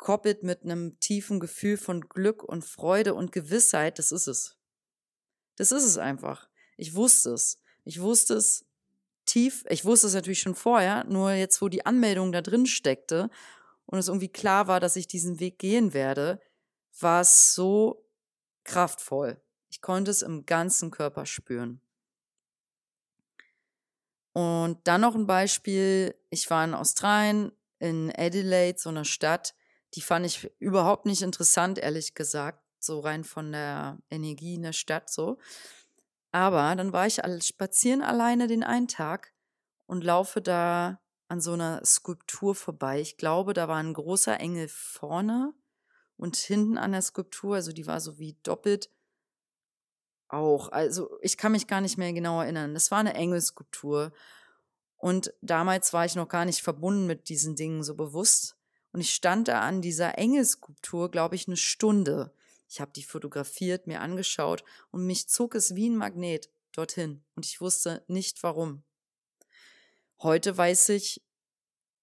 gekoppelt 0.02 0.42
mit 0.42 0.64
einem 0.64 1.00
tiefen 1.00 1.40
Gefühl 1.40 1.78
von 1.78 2.02
Glück 2.02 2.44
und 2.44 2.66
Freude 2.66 3.14
und 3.14 3.32
Gewissheit, 3.32 4.00
das 4.00 4.12
ist 4.12 4.26
es. 4.26 4.58
Das 5.58 5.72
ist 5.72 5.84
es 5.84 6.00
einfach. 6.00 6.50
Ich 6.76 6.96
wusste 6.96 7.30
es. 7.34 7.62
Ich 7.84 8.02
wusste 8.02 8.34
es 8.34 8.66
tief. 9.26 9.64
Ich 9.70 9.86
wusste 9.86 10.08
es 10.08 10.16
natürlich 10.16 10.40
schon 10.40 10.56
vorher, 10.56 11.04
nur 11.04 11.34
jetzt, 11.34 11.62
wo 11.62 11.70
die 11.70 11.86
Anmeldung 11.86 12.32
da 12.32 12.42
drin 12.42 12.66
steckte 12.66 13.30
und 13.86 14.00
es 14.00 14.08
irgendwie 14.08 14.28
klar 14.28 14.68
war, 14.68 14.80
dass 14.80 14.96
ich 14.96 15.06
diesen 15.06 15.40
Weg 15.40 15.60
gehen 15.60 15.94
werde, 15.94 16.42
war 17.00 17.22
es 17.22 17.54
so 17.54 18.04
kraftvoll. 18.64 19.40
Ich 19.70 19.82
konnte 19.82 20.10
es 20.10 20.24
im 20.24 20.48
ganzen 20.48 20.90
Körper 20.90 21.28
spüren. 21.28 21.80
Und 24.34 24.80
dann 24.86 25.02
noch 25.02 25.14
ein 25.14 25.28
Beispiel. 25.28 26.16
Ich 26.32 26.50
war 26.50 26.66
in 26.66 26.74
Australien, 26.74 27.52
in 27.78 28.12
Adelaide, 28.18 28.80
so 28.80 28.90
einer 28.90 29.06
Stadt, 29.06 29.54
die 29.96 30.02
fand 30.02 30.26
ich 30.26 30.52
überhaupt 30.60 31.06
nicht 31.06 31.22
interessant, 31.22 31.78
ehrlich 31.78 32.16
gesagt, 32.16 32.62
so 32.80 33.00
rein 33.00 33.24
von 33.24 33.52
der 33.52 34.00
Energie 34.10 34.56
in 34.56 34.64
der 34.64 34.74
Stadt 34.74 35.10
so. 35.10 35.38
Aber 36.32 36.76
dann 36.76 36.94
war 36.94 37.08
ich 37.08 37.22
spazieren 37.42 38.02
alleine 38.02 38.48
den 38.48 38.64
einen 38.64 38.88
Tag 38.88 39.34
und 39.86 40.04
laufe 40.04 40.42
da 40.42 41.02
an 41.28 41.42
so 41.42 41.54
einer 41.54 41.84
Skulptur 41.86 42.56
vorbei. 42.56 43.02
Ich 43.02 43.18
glaube, 43.18 43.54
da 43.54 43.68
war 43.68 43.78
ein 43.78 43.94
großer 43.94 44.40
Engel 44.40 44.68
vorne 44.68 45.54
Und 46.18 46.38
hinten 46.38 46.78
an 46.78 46.92
der 46.92 47.02
Skulptur, 47.02 47.56
also 47.56 47.72
die 47.74 47.88
war 47.88 48.00
so 48.00 48.20
wie 48.20 48.38
doppelt, 48.44 48.90
auch. 50.30 50.72
Also 50.72 51.18
ich 51.22 51.38
kann 51.38 51.52
mich 51.52 51.68
gar 51.68 51.82
nicht 51.82 51.98
mehr 51.98 52.14
genau 52.14 52.42
erinnern. 52.42 52.74
Das 52.74 52.92
war 52.92 53.00
eine 53.00 53.14
Engelskulptur. 53.14 54.14
Und 54.98 55.34
damals 55.42 55.94
war 55.94 56.06
ich 56.06 56.16
noch 56.16 56.30
gar 56.30 56.46
nicht 56.46 56.62
verbunden 56.62 57.08
mit 57.08 57.30
diesen 57.30 57.56
Dingen 57.56 57.84
so 57.84 57.96
bewusst. 57.96 58.56
Und 58.92 59.02
ich 59.02 59.14
stand 59.14 59.48
da 59.48 59.62
an 59.62 59.82
dieser 59.82 60.18
Engelskulptur, 60.18 61.12
glaube 61.12 61.36
ich, 61.36 61.48
eine 61.48 61.58
Stunde. 61.58 62.34
Ich 62.68 62.82
habe 62.82 62.92
die 62.94 63.04
fotografiert, 63.04 63.88
mir 63.88 64.02
angeschaut 64.02 64.64
und 64.92 65.06
mich 65.06 65.30
zog 65.30 65.56
es 65.56 65.76
wie 65.76 65.90
ein 65.90 65.98
Magnet 65.98 66.50
dorthin. 66.72 67.24
Und 67.36 67.46
ich 67.46 67.62
wusste 67.62 68.04
nicht 68.08 68.44
warum. 68.44 68.84
Heute 70.22 70.56
weiß 70.56 70.90
ich, 70.90 71.22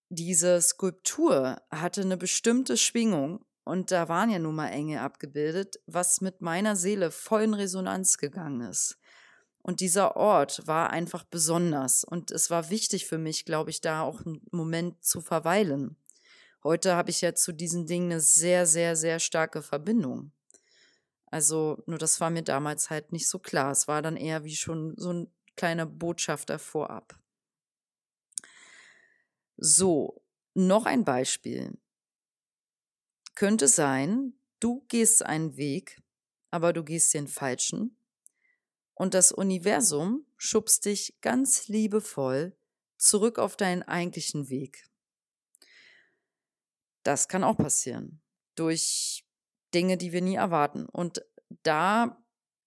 diese 0.09 0.61
Skulptur 0.61 1.61
hatte 1.71 2.01
eine 2.01 2.17
bestimmte 2.17 2.77
Schwingung 2.77 3.45
und 3.65 3.91
da 3.91 4.09
waren 4.09 4.31
ja 4.31 4.39
nun 4.39 4.55
mal 4.55 4.69
Engel 4.69 4.99
abgebildet, 4.99 5.79
was 5.87 6.23
mit 6.23 6.41
meiner 6.41 6.75
Seele 6.75 7.11
voll 7.11 7.43
in 7.43 7.55
Resonanz 7.55 8.17
gegangen 8.17 8.63
ist. 8.63 8.99
Und 9.61 9.81
dieser 9.81 10.17
Ort 10.17 10.67
war 10.67 10.89
einfach 10.91 11.25
besonders 11.25 12.03
und 12.03 12.31
es 12.31 12.49
war 12.49 12.71
wichtig 12.71 13.07
für 13.07 13.19
mich, 13.19 13.45
glaube 13.45 13.69
ich, 13.69 13.83
da 13.83 14.01
auch 14.01 14.25
einen 14.25 14.41
Moment 14.51 15.05
zu 15.05 15.21
verweilen. 15.21 15.97
Heute 16.69 16.97
habe 16.97 17.09
ich 17.09 17.23
ja 17.23 17.35
zu 17.35 17.53
diesen 17.53 17.87
Dingen 17.87 18.13
eine 18.13 18.21
sehr, 18.21 18.67
sehr, 18.67 18.95
sehr 18.95 19.21
starke 19.21 19.63
Verbindung. 19.63 20.33
Also, 21.25 21.83
nur 21.87 21.97
das 21.97 22.21
war 22.21 22.29
mir 22.29 22.43
damals 22.43 22.91
halt 22.91 23.11
nicht 23.11 23.27
so 23.27 23.39
klar. 23.39 23.71
Es 23.73 23.89
war 23.89 24.03
dann 24.03 24.19
eher 24.19 24.45
wie 24.45 24.55
schon 24.55 24.93
so 24.99 25.11
ein 25.11 25.33
kleiner 25.57 25.87
Botschafter 25.87 26.59
vorab. 26.59 27.19
So, 29.57 30.23
noch 30.53 30.85
ein 30.85 31.07
Beispiel. 31.07 31.79
Könnte 33.35 33.67
sein, 33.67 34.35
du 34.61 34.85
gehst 34.89 35.25
einen 35.25 35.57
Weg, 35.57 36.03
aber 36.51 36.75
du 36.75 36.85
gehst 36.85 37.15
den 37.15 37.29
falschen. 37.29 37.97
Und 38.93 39.15
das 39.15 39.33
Universum 39.33 40.27
schubst 40.37 40.85
dich 40.85 41.19
ganz 41.23 41.69
liebevoll 41.69 42.55
zurück 42.99 43.39
auf 43.39 43.57
deinen 43.57 43.85
eigentlichen 43.85 44.51
Weg. 44.51 44.88
Das 47.03 47.29
kann 47.29 47.45
auch 47.45 47.57
passieren. 47.57 48.21
Durch 48.55 49.25
Dinge, 49.75 49.97
die 49.97 50.13
wir 50.13 50.23
nie 50.23 50.37
erwarten. 50.37 50.87
Und 50.87 51.23
da 51.63 52.23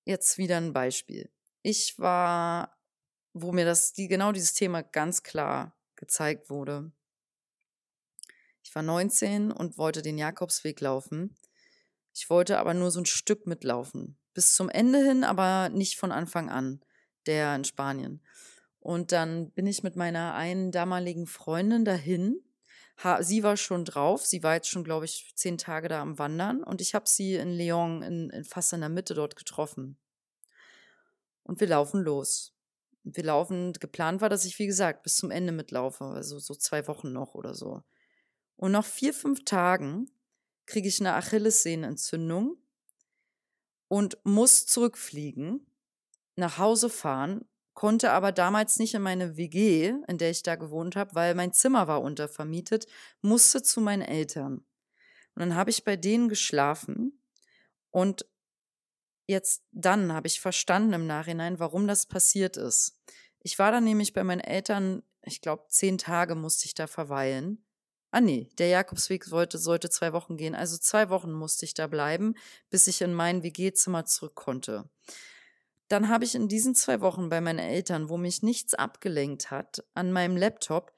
jetzt 0.06 0.38
wieder 0.38 0.58
ein 0.58 0.74
Beispiel. 0.74 1.32
Ich 1.62 2.00
war, 2.00 2.78
wo 3.34 3.52
mir 3.52 3.66
das, 3.66 3.94
die, 3.94 4.08
genau 4.08 4.32
dieses 4.32 4.54
Thema 4.54 4.82
ganz 4.82 5.24
klar 5.24 5.78
gezeigt 5.96 6.50
wurde. 6.50 6.92
Ich 8.64 8.74
war 8.76 8.84
19 8.84 9.52
und 9.52 9.78
wollte 9.78 10.02
den 10.02 10.18
Jakobsweg 10.18 10.80
laufen. 10.82 11.36
Ich 12.14 12.30
wollte 12.30 12.60
aber 12.60 12.74
nur 12.74 12.92
so 12.92 13.00
ein 13.00 13.06
Stück 13.06 13.48
mitlaufen. 13.48 14.18
Bis 14.34 14.54
zum 14.54 14.70
Ende 14.70 15.00
hin, 15.04 15.24
aber 15.24 15.70
nicht 15.70 15.98
von 15.98 16.12
Anfang 16.12 16.50
an, 16.50 16.82
der 17.26 17.56
in 17.56 17.64
Spanien. 17.64 18.22
Und 18.80 19.12
dann 19.12 19.52
bin 19.52 19.68
ich 19.68 19.84
mit 19.84 19.96
meiner 19.96 20.34
einen 20.34 20.72
damaligen 20.72 21.28
Freundin 21.28 21.86
dahin. 21.86 22.42
Sie 23.22 23.44
war 23.44 23.58
schon 23.58 23.86
drauf. 23.86 24.26
Sie 24.26 24.44
war 24.44 24.56
jetzt 24.56 24.70
schon, 24.70 24.84
glaube 24.84 25.06
ich, 25.06 25.34
zehn 25.36 25.58
Tage 25.58 25.88
da 25.88 26.02
am 26.02 26.20
Wandern. 26.20 26.64
Und 26.64 26.82
ich 26.82 26.94
habe 26.94 27.08
sie 27.08 27.36
in 27.36 27.58
Lyon, 27.58 28.02
in, 28.04 28.30
in, 28.30 28.44
fast 28.44 28.74
in 28.74 28.82
der 28.82 28.90
Mitte 28.90 29.14
dort 29.14 29.36
getroffen. 29.36 29.98
Und 31.44 31.60
wir 31.60 31.68
laufen 31.68 32.02
los 32.02 32.54
wir 33.04 33.24
laufen, 33.24 33.74
geplant 33.74 34.22
war, 34.22 34.30
dass 34.30 34.46
ich, 34.46 34.60
wie 34.60 34.68
gesagt, 34.68 35.04
bis 35.04 35.16
zum 35.16 35.32
Ende 35.32 35.52
mitlaufe, 35.52 36.06
also 36.06 36.40
so 36.40 36.54
zwei 36.54 36.88
Wochen 36.88 37.12
noch 37.12 37.34
oder 37.34 37.56
so. 37.56 37.84
Und 38.56 38.72
nach 38.72 38.86
vier, 38.86 39.14
fünf 39.14 39.44
Tagen 39.44 40.10
kriege 40.66 40.88
ich 40.88 41.00
eine 41.00 41.16
Achillessehnenentzündung 41.16 42.58
und 43.88 44.18
muss 44.24 44.68
zurückfliegen, 44.68 45.66
nach 46.36 46.58
Hause 46.58 46.90
fahren, 46.90 47.46
konnte 47.74 48.12
aber 48.12 48.32
damals 48.32 48.80
nicht 48.80 48.94
in 48.94 49.02
meine 49.02 49.38
WG, 49.38 49.94
in 50.08 50.18
der 50.18 50.32
ich 50.32 50.44
da 50.44 50.56
gewohnt 50.56 50.96
habe, 50.96 51.16
weil 51.16 51.36
mein 51.36 51.54
Zimmer 51.54 51.88
war 51.88 52.02
untervermietet, 52.02 52.88
musste 53.22 53.64
zu 53.64 53.82
meinen 53.82 54.02
Eltern. 54.02 54.66
Und 55.36 55.40
dann 55.40 55.56
habe 55.56 55.70
ich 55.70 55.84
bei 55.84 55.96
denen 55.96 56.30
geschlafen 56.30 57.22
und 57.90 58.26
Jetzt 59.32 59.64
dann 59.72 60.12
habe 60.12 60.28
ich 60.28 60.42
verstanden 60.42 60.92
im 60.92 61.08
Nachhinein, 61.08 61.58
warum 61.58 61.88
das 61.88 62.06
passiert 62.06 62.58
ist. 62.58 63.00
Ich 63.40 63.58
war 63.60 63.72
dann 63.72 63.86
nämlich 63.86 64.12
bei 64.12 64.26
meinen 64.26 64.42
Eltern, 64.42 65.04
ich 65.24 65.40
glaube, 65.40 65.68
zehn 65.70 65.98
Tage 65.98 66.36
musste 66.36 66.66
ich 66.66 66.74
da 66.74 66.86
verweilen. 66.86 67.66
Ah 68.12 68.20
nee, 68.20 68.50
der 68.58 68.68
Jakobsweg 68.68 69.24
sollte, 69.24 69.58
sollte 69.58 69.90
zwei 69.90 70.12
Wochen 70.12 70.36
gehen. 70.36 70.54
Also 70.54 70.78
zwei 70.78 71.10
Wochen 71.10 71.32
musste 71.32 71.64
ich 71.64 71.74
da 71.74 71.88
bleiben, 71.88 72.36
bis 72.70 72.88
ich 72.88 73.02
in 73.02 73.14
mein 73.14 73.42
WG-Zimmer 73.42 74.04
zurück 74.04 74.36
konnte. 74.36 74.90
Dann 75.92 76.08
habe 76.08 76.24
ich 76.24 76.36
in 76.36 76.48
diesen 76.48 76.74
zwei 76.74 77.02
Wochen 77.02 77.28
bei 77.28 77.42
meinen 77.42 77.60
Eltern, 77.60 78.08
wo 78.08 78.16
mich 78.16 78.44
nichts 78.44 78.74
abgelenkt 78.74 79.52
hat, 79.52 79.84
an 79.94 80.14
meinem 80.14 80.38
Laptop 80.38 80.94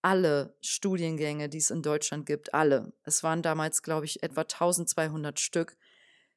alle 0.00 0.56
Studiengänge, 0.62 1.50
die 1.50 1.58
es 1.58 1.68
in 1.68 1.82
Deutschland 1.82 2.24
gibt, 2.24 2.54
alle. 2.54 2.94
Es 3.04 3.22
waren 3.22 3.42
damals, 3.42 3.82
glaube 3.82 4.06
ich, 4.06 4.22
etwa 4.22 4.40
1200 4.40 5.38
Stück 5.38 5.76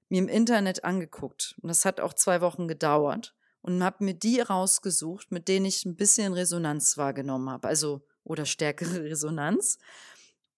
mir 0.09 0.19
im 0.19 0.27
Internet 0.27 0.83
angeguckt. 0.83 1.55
Und 1.61 1.69
das 1.69 1.85
hat 1.85 2.01
auch 2.01 2.13
zwei 2.13 2.41
Wochen 2.41 2.67
gedauert. 2.67 3.33
Und 3.61 3.81
habe 3.81 4.03
mir 4.03 4.13
die 4.13 4.41
rausgesucht, 4.41 5.31
mit 5.31 5.47
denen 5.47 5.65
ich 5.65 5.85
ein 5.85 5.95
bisschen 5.95 6.33
Resonanz 6.33 6.97
wahrgenommen 6.97 7.49
habe. 7.49 7.69
Also, 7.69 8.05
oder 8.25 8.45
stärkere 8.45 9.01
Resonanz. 9.05 9.77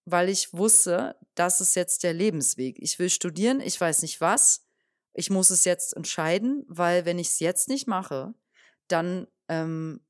Weil 0.06 0.30
ich 0.30 0.52
wusste, 0.52 1.16
das 1.36 1.62
ist 1.62 1.76
jetzt 1.76 2.02
der 2.02 2.14
Lebensweg. 2.14 2.78
Ich 2.80 2.98
will 2.98 3.12
studieren, 3.12 3.62
ich 3.62 3.80
weiß 3.80 4.02
nicht 4.02 4.20
was. 4.20 4.65
Ich 5.18 5.30
muss 5.30 5.50
es 5.50 5.64
jetzt 5.64 5.96
entscheiden, 5.96 6.66
weil 6.68 7.06
wenn 7.06 7.20
ich 7.20 7.30
es 7.30 7.40
jetzt 7.40 7.70
nicht 7.70 7.88
mache, 7.88 8.34
dann 8.88 9.28
ähm, 9.48 10.02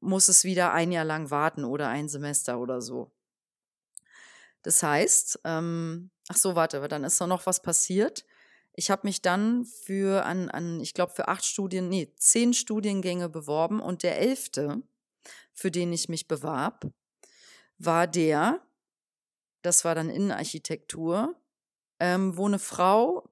muss 0.00 0.28
es 0.28 0.44
wieder 0.44 0.72
ein 0.72 0.90
Jahr 0.92 1.04
lang 1.04 1.30
warten 1.30 1.64
oder 1.64 1.88
ein 1.88 2.08
Semester 2.08 2.58
oder 2.58 2.82
so. 2.82 3.12
Das 4.62 4.82
heißt, 4.82 5.40
ähm, 5.44 6.10
ach 6.28 6.36
so, 6.36 6.54
warte, 6.54 6.86
dann 6.88 7.04
ist 7.04 7.20
noch 7.20 7.46
was 7.46 7.62
passiert. 7.62 8.24
Ich 8.74 8.90
habe 8.90 9.06
mich 9.06 9.22
dann 9.22 9.64
für 9.64 10.24
an, 10.24 10.48
an 10.48 10.80
ich 10.80 10.94
glaube, 10.94 11.12
für 11.12 11.28
acht 11.28 11.44
Studien, 11.44 11.88
nee, 11.88 12.12
zehn 12.16 12.54
Studiengänge 12.54 13.28
beworben 13.28 13.80
und 13.80 14.02
der 14.02 14.18
elfte, 14.18 14.82
für 15.52 15.70
den 15.70 15.92
ich 15.92 16.08
mich 16.08 16.26
bewarb, 16.26 16.86
war 17.78 18.06
der, 18.06 18.60
das 19.62 19.84
war 19.84 19.94
dann 19.94 20.10
Innenarchitektur, 20.10 21.36
ähm, 22.00 22.36
wo 22.36 22.46
eine 22.46 22.58
Frau, 22.58 23.28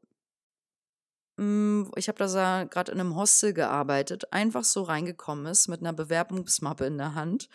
ich 1.97 2.09
habe 2.09 2.19
da 2.19 2.65
gerade 2.65 2.93
in 2.93 3.01
einem 3.01 3.17
Hostel 3.17 3.53
gearbeitet, 3.55 4.33
einfach 4.33 4.65
so 4.65 4.83
reingekommen 4.83 5.47
ist 5.47 5.69
mit 5.69 5.81
einer 5.81 5.93
Bewerbungsmappe 5.93 6.85
in 6.85 6.99
der 6.99 7.15
Hand 7.15 7.49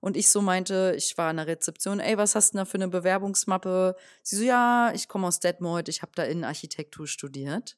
und 0.00 0.16
ich 0.16 0.30
so 0.30 0.40
meinte, 0.40 0.94
ich 0.96 1.16
war 1.18 1.30
in 1.30 1.36
der 1.36 1.46
Rezeption, 1.46 2.00
ey, 2.00 2.16
was 2.16 2.34
hast 2.34 2.54
du 2.54 2.58
da 2.58 2.64
für 2.64 2.78
eine 2.78 2.88
Bewerbungsmappe? 2.88 3.96
Sie 4.22 4.36
so, 4.36 4.42
ja, 4.42 4.92
ich 4.94 5.08
komme 5.08 5.26
aus 5.26 5.40
Detmold, 5.40 5.88
ich 5.88 6.00
habe 6.02 6.12
da 6.14 6.24
Innenarchitektur 6.24 7.06
studiert. 7.06 7.76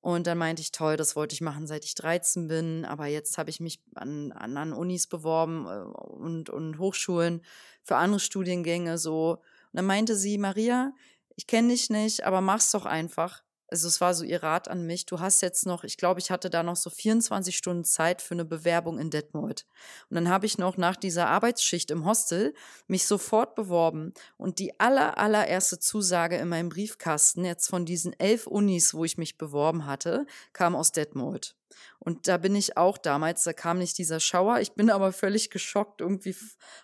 Und 0.00 0.26
dann 0.26 0.38
meinte 0.38 0.62
ich, 0.62 0.72
toll, 0.72 0.96
das 0.96 1.16
wollte 1.16 1.34
ich 1.34 1.40
machen, 1.40 1.66
seit 1.66 1.84
ich 1.84 1.94
13 1.94 2.46
bin, 2.46 2.84
aber 2.84 3.06
jetzt 3.06 3.38
habe 3.38 3.50
ich 3.50 3.60
mich 3.60 3.80
an 3.94 4.32
anderen 4.32 4.72
Unis 4.72 5.08
beworben 5.08 5.66
äh, 5.66 5.80
und, 5.80 6.48
und 6.48 6.78
Hochschulen 6.78 7.42
für 7.82 7.96
andere 7.96 8.20
Studiengänge 8.20 8.98
so. 8.98 9.32
Und 9.32 9.40
dann 9.72 9.84
meinte 9.84 10.16
sie, 10.16 10.38
Maria, 10.38 10.92
ich 11.34 11.46
kenne 11.46 11.68
dich 11.68 11.90
nicht, 11.90 12.24
aber 12.24 12.40
mach's 12.40 12.70
doch 12.70 12.86
einfach 12.86 13.42
also 13.68 13.88
es 13.88 14.00
war 14.00 14.14
so 14.14 14.24
ihr 14.24 14.42
Rat 14.42 14.68
an 14.68 14.86
mich, 14.86 15.06
du 15.06 15.20
hast 15.20 15.42
jetzt 15.42 15.66
noch, 15.66 15.84
ich 15.84 15.96
glaube, 15.96 16.20
ich 16.20 16.30
hatte 16.30 16.50
da 16.50 16.62
noch 16.62 16.76
so 16.76 16.90
24 16.90 17.56
Stunden 17.56 17.84
Zeit 17.84 18.22
für 18.22 18.34
eine 18.34 18.44
Bewerbung 18.44 18.98
in 18.98 19.10
Detmold. 19.10 19.66
Und 20.08 20.14
dann 20.14 20.28
habe 20.28 20.46
ich 20.46 20.58
noch 20.58 20.76
nach 20.76 20.96
dieser 20.96 21.28
Arbeitsschicht 21.28 21.90
im 21.90 22.04
Hostel 22.04 22.54
mich 22.86 23.06
sofort 23.06 23.54
beworben 23.54 24.14
und 24.36 24.58
die 24.58 24.78
aller, 24.78 25.18
allererste 25.18 25.78
Zusage 25.78 26.36
in 26.36 26.48
meinem 26.48 26.68
Briefkasten 26.68 27.44
jetzt 27.44 27.68
von 27.68 27.84
diesen 27.84 28.12
elf 28.18 28.46
Unis, 28.46 28.94
wo 28.94 29.04
ich 29.04 29.18
mich 29.18 29.38
beworben 29.38 29.86
hatte, 29.86 30.26
kam 30.52 30.76
aus 30.76 30.92
Detmold. 30.92 31.56
Und 31.98 32.28
da 32.28 32.38
bin 32.38 32.54
ich 32.54 32.76
auch 32.76 32.98
damals, 32.98 33.44
da 33.44 33.52
kam 33.52 33.78
nicht 33.78 33.98
dieser 33.98 34.20
Schauer, 34.20 34.60
ich 34.60 34.72
bin 34.72 34.90
aber 34.90 35.12
völlig 35.12 35.50
geschockt, 35.50 36.00
irgendwie 36.00 36.36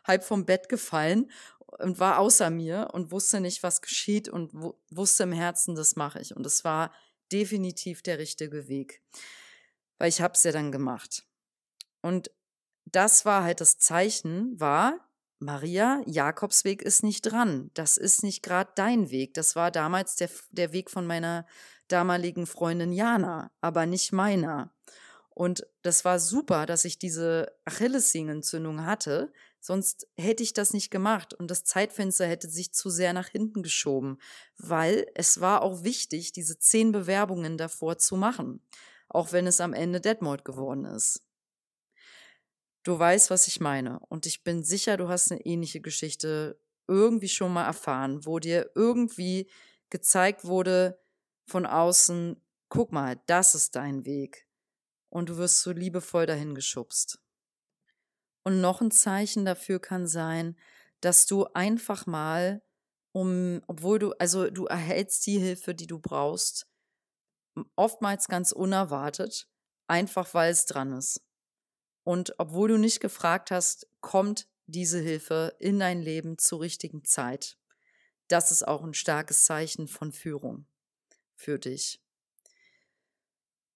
halb 0.05 0.25
vom 0.25 0.45
Bett 0.45 0.69
gefallen 0.69 1.31
und 1.79 1.99
war 1.99 2.19
außer 2.19 2.51
mir 2.51 2.91
und 2.93 3.11
wusste 3.11 3.41
nicht, 3.41 3.63
was 3.63 3.83
geschieht 3.83 4.29
und 4.29 4.53
wusste 4.91 5.23
im 5.23 5.33
Herzen, 5.33 5.75
das 5.75 5.97
mache 5.97 6.21
ich. 6.21 6.37
Und 6.37 6.47
es 6.47 6.65
war 6.65 6.93
definitiv 7.31 8.03
der 8.03 8.19
richtige 8.19 8.69
Weg, 8.69 9.03
weil 9.99 10.09
ich 10.09 10.21
habe 10.21 10.35
es 10.35 10.43
ja 10.43 10.53
dann 10.53 10.73
gemacht. 10.73 11.25
Und 12.03 12.31
das 12.85 13.25
war 13.25 13.45
halt 13.45 13.61
das 13.61 13.79
Zeichen, 13.79 14.59
war, 14.61 15.09
Maria, 15.39 16.03
Jakobsweg 16.07 16.83
ist 16.83 17.03
nicht 17.03 17.23
dran. 17.23 17.71
Das 17.75 17.97
ist 17.97 18.23
nicht 18.23 18.43
gerade 18.43 18.71
dein 18.77 19.11
Weg. 19.11 19.35
Das 19.35 19.57
war 19.57 19.71
damals 19.71 20.15
der, 20.15 20.31
der 20.51 20.73
Weg 20.73 20.91
von 20.91 21.07
meiner 21.07 21.47
damaligen 21.89 22.47
Freundin 22.47 22.93
Jana, 22.93 23.51
aber 23.61 23.87
nicht 23.87 24.13
meiner. 24.13 24.73
Und 25.31 25.67
das 25.83 26.05
war 26.05 26.19
super, 26.19 26.67
dass 26.67 26.85
ich 26.85 26.99
diese 26.99 27.53
Achillessehnenentzündung 27.65 28.85
hatte, 28.85 29.33
Sonst 29.65 30.09
hätte 30.17 30.43
ich 30.43 30.55
das 30.55 30.73
nicht 30.73 30.91
gemacht 30.91 31.35
und 31.35 31.49
das 31.49 31.63
Zeitfenster 31.63 32.27
hätte 32.27 32.49
sich 32.49 32.73
zu 32.73 32.91
sehr 32.91 33.13
nach 33.13 33.29
hinten 33.29 33.63
geschoben, 33.63 34.19
weil 34.59 35.07
es 35.15 35.41
war 35.41 35.63
auch 35.63 35.85
wichtig, 35.85 36.33
diese 36.33 36.59
zehn 36.59 36.91
Bewerbungen 36.91 37.57
davor 37.57 37.97
zu 37.97 38.17
machen, 38.17 38.61
auch 39.09 39.31
wenn 39.31 39.47
es 39.47 39.61
am 39.61 39.73
Ende 39.73 40.01
Detmold 40.01 40.45
geworden 40.45 40.85
ist. 40.85 41.25
Du 42.83 42.99
weißt, 42.99 43.31
was 43.31 43.47
ich 43.47 43.61
meine 43.61 44.01
und 44.09 44.27
ich 44.27 44.43
bin 44.43 44.65
sicher, 44.65 44.97
du 44.97 45.07
hast 45.07 45.31
eine 45.31 45.47
ähnliche 45.47 45.81
Geschichte 45.81 46.61
irgendwie 46.89 47.29
schon 47.29 47.53
mal 47.53 47.65
erfahren, 47.65 48.27
wo 48.27 48.41
dir 48.41 48.69
irgendwie 48.75 49.49
gezeigt 49.91 50.45
wurde 50.45 50.99
von 51.47 51.67
außen, 51.67 52.43
guck 52.69 52.91
mal, 52.91 53.21
das 53.27 53.55
ist 53.55 53.77
dein 53.77 54.05
Weg 54.07 54.49
und 55.09 55.29
du 55.29 55.37
wirst 55.37 55.63
so 55.63 55.71
liebevoll 55.71 56.27
dahin 56.27 56.57
geschubst. 56.57 57.22
Und 58.45 58.61
noch 58.61 58.81
ein 58.81 58.91
Zeichen 58.91 59.45
dafür 59.45 59.81
kann 59.81 60.07
sein, 60.07 60.57
dass 61.01 61.27
du 61.27 61.45
einfach 61.55 62.07
mal, 62.07 62.63
um, 63.13 63.63
obwohl 63.67 63.99
du, 63.99 64.13
also 64.13 64.51
du 64.51 64.67
erhältst 64.67 65.27
die 65.27 65.39
Hilfe, 65.39 65.75
die 65.75 65.87
du 65.87 65.99
brauchst, 65.99 66.67
oftmals 67.77 68.29
ganz 68.29 68.53
unerwartet, 68.53 69.49
einfach 69.87 70.35
weil 70.35 70.51
es 70.51 70.67
dran 70.67 70.93
ist. 70.93 71.23
Und 72.05 72.35
obwohl 72.39 72.69
du 72.69 72.79
nicht 72.79 73.01
gefragt 73.01 73.51
hast, 73.51 73.89
kommt 74.01 74.49
diese 74.67 74.99
Hilfe 74.99 75.55
in 75.59 75.79
dein 75.79 76.01
Leben 76.01 76.39
zur 76.39 76.61
richtigen 76.61 77.05
Zeit. 77.05 77.59
Das 78.29 78.51
ist 78.51 78.67
auch 78.67 78.83
ein 78.83 78.95
starkes 78.95 79.45
Zeichen 79.45 79.89
von 79.89 80.13
Führung 80.13 80.67
für 81.35 81.59
dich. 81.59 82.01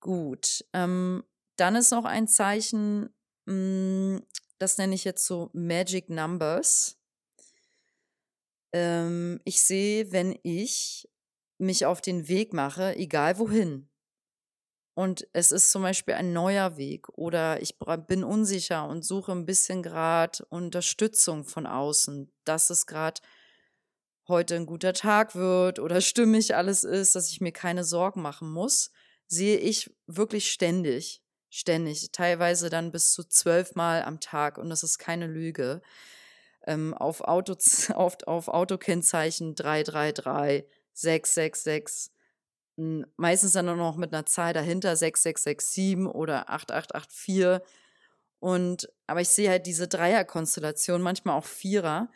Gut, 0.00 0.64
ähm, 0.72 1.24
dann 1.56 1.76
ist 1.76 1.90
noch 1.90 2.04
ein 2.04 2.28
Zeichen, 2.28 3.10
mh, 3.46 3.52
hm, 3.52 4.26
das 4.58 4.78
nenne 4.78 4.94
ich 4.94 5.04
jetzt 5.04 5.26
so 5.26 5.50
Magic 5.52 6.08
Numbers. 6.10 6.98
Ähm, 8.72 9.40
ich 9.44 9.62
sehe, 9.62 10.12
wenn 10.12 10.38
ich 10.42 11.08
mich 11.58 11.86
auf 11.86 12.00
den 12.00 12.28
Weg 12.28 12.52
mache, 12.52 12.96
egal 12.96 13.38
wohin, 13.38 13.88
und 14.98 15.28
es 15.34 15.52
ist 15.52 15.72
zum 15.72 15.82
Beispiel 15.82 16.14
ein 16.14 16.32
neuer 16.32 16.78
Weg 16.78 17.10
oder 17.10 17.60
ich 17.60 17.76
bin 18.08 18.24
unsicher 18.24 18.88
und 18.88 19.04
suche 19.04 19.30
ein 19.32 19.44
bisschen 19.44 19.82
gerade 19.82 20.42
Unterstützung 20.48 21.44
von 21.44 21.66
außen, 21.66 22.32
dass 22.44 22.70
es 22.70 22.86
gerade 22.86 23.20
heute 24.26 24.56
ein 24.56 24.64
guter 24.64 24.94
Tag 24.94 25.34
wird 25.34 25.80
oder 25.80 26.00
stimmig 26.00 26.56
alles 26.56 26.82
ist, 26.82 27.14
dass 27.14 27.30
ich 27.30 27.42
mir 27.42 27.52
keine 27.52 27.84
Sorgen 27.84 28.22
machen 28.22 28.50
muss, 28.50 28.90
sehe 29.26 29.58
ich 29.58 29.94
wirklich 30.06 30.50
ständig 30.50 31.22
ständig, 31.58 32.10
teilweise 32.12 32.70
dann 32.70 32.92
bis 32.92 33.12
zu 33.12 33.24
zwölfmal 33.24 34.02
am 34.02 34.20
Tag 34.20 34.58
und 34.58 34.70
das 34.70 34.82
ist 34.82 34.98
keine 34.98 35.26
Lüge. 35.26 35.82
Ähm, 36.66 36.94
auf, 36.94 37.20
Auto, 37.22 37.54
auf, 37.94 38.18
auf 38.26 38.48
Autokennzeichen 38.48 39.54
333, 39.54 40.64
666, 40.92 42.12
meistens 43.16 43.52
dann 43.52 43.66
nur 43.66 43.76
noch 43.76 43.96
mit 43.96 44.12
einer 44.12 44.26
Zahl 44.26 44.52
dahinter, 44.52 44.96
6667 44.96 46.14
oder 46.14 46.50
8884. 46.50 47.66
Und, 48.38 48.92
aber 49.06 49.22
ich 49.22 49.30
sehe 49.30 49.48
halt 49.50 49.66
diese 49.66 49.88
Dreierkonstellation, 49.88 51.00
manchmal 51.00 51.38
auch 51.38 51.46
Vierer, 51.46 52.10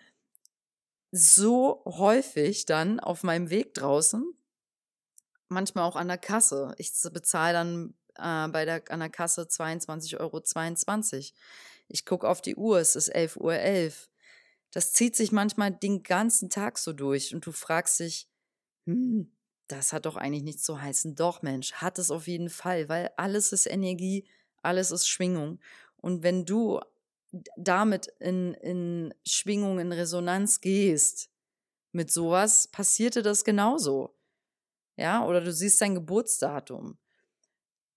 so 1.12 1.83
häufig 1.87 2.66
dann 2.66 3.00
auf 3.00 3.22
meinem 3.22 3.50
Weg 3.50 3.74
draußen, 3.74 4.35
manchmal 5.48 5.85
auch 5.85 5.96
an 5.96 6.09
der 6.09 6.18
Kasse. 6.18 6.74
Ich 6.79 6.92
bezahle 7.12 7.55
dann 7.55 7.94
äh, 8.20 8.48
bei 8.48 8.64
der, 8.64 8.83
an 8.90 9.00
der 9.00 9.11
Kasse 9.11 9.42
22,22 9.42 10.20
Euro. 10.20 10.40
22. 10.40 11.35
Ich 11.88 12.04
gucke 12.04 12.28
auf 12.28 12.40
die 12.40 12.56
Uhr, 12.56 12.78
es 12.78 12.96
ist 12.96 13.14
11.11 13.14 13.37
Uhr. 13.38 13.54
11. 13.54 14.11
Das 14.70 14.92
zieht 14.92 15.16
sich 15.16 15.33
manchmal 15.33 15.72
den 15.72 16.02
ganzen 16.02 16.48
Tag 16.50 16.78
so 16.78 16.92
durch 16.92 17.35
und 17.35 17.44
du 17.44 17.52
fragst 17.52 17.98
dich, 18.00 18.28
hm, 18.87 19.33
das 19.66 19.92
hat 19.92 20.06
doch 20.06 20.16
eigentlich 20.16 20.44
nichts 20.44 20.62
zu 20.62 20.80
heißen. 20.80 21.14
Doch, 21.16 21.42
Mensch, 21.42 21.72
hat 21.74 21.98
es 21.98 22.11
auf 22.11 22.26
jeden 22.26 22.50
Fall, 22.50 22.88
weil 22.88 23.11
alles 23.16 23.52
ist 23.52 23.66
Energie, 23.66 24.28
alles 24.62 24.90
ist 24.90 25.09
Schwingung. 25.09 25.61
Und 25.96 26.22
wenn 26.22 26.44
du 26.44 26.80
damit 27.56 28.09
in, 28.18 28.54
in 28.54 29.14
Schwingung, 29.26 29.78
in 29.78 29.92
Resonanz 29.92 30.61
gehst, 30.61 31.30
mit 31.92 32.11
sowas, 32.11 32.68
passierte 32.68 33.22
das 33.22 33.44
genauso. 33.44 34.14
Ja, 34.96 35.24
oder 35.24 35.40
du 35.40 35.52
siehst 35.52 35.80
dein 35.80 35.94
Geburtsdatum. 35.94 36.98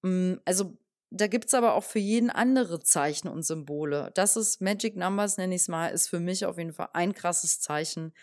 Hm, 0.03 0.39
also 0.45 0.77
da 1.09 1.27
gibt 1.27 1.45
es 1.45 1.53
aber 1.53 1.75
auch 1.75 1.83
für 1.83 1.99
jeden 1.99 2.29
andere 2.29 2.79
Zeichen 2.79 3.27
und 3.27 3.43
Symbole. 3.43 4.11
Das 4.15 4.35
ist 4.35 4.61
Magic 4.61 4.95
Numbers, 4.95 5.37
nenne 5.37 5.55
ich 5.55 5.61
es 5.61 5.67
mal, 5.67 5.89
ist 5.89 6.07
für 6.07 6.19
mich 6.19 6.45
auf 6.45 6.57
jeden 6.57 6.73
Fall 6.73 6.89
ein 6.93 7.13
krasses 7.13 7.59
Zeichen. 7.59 8.13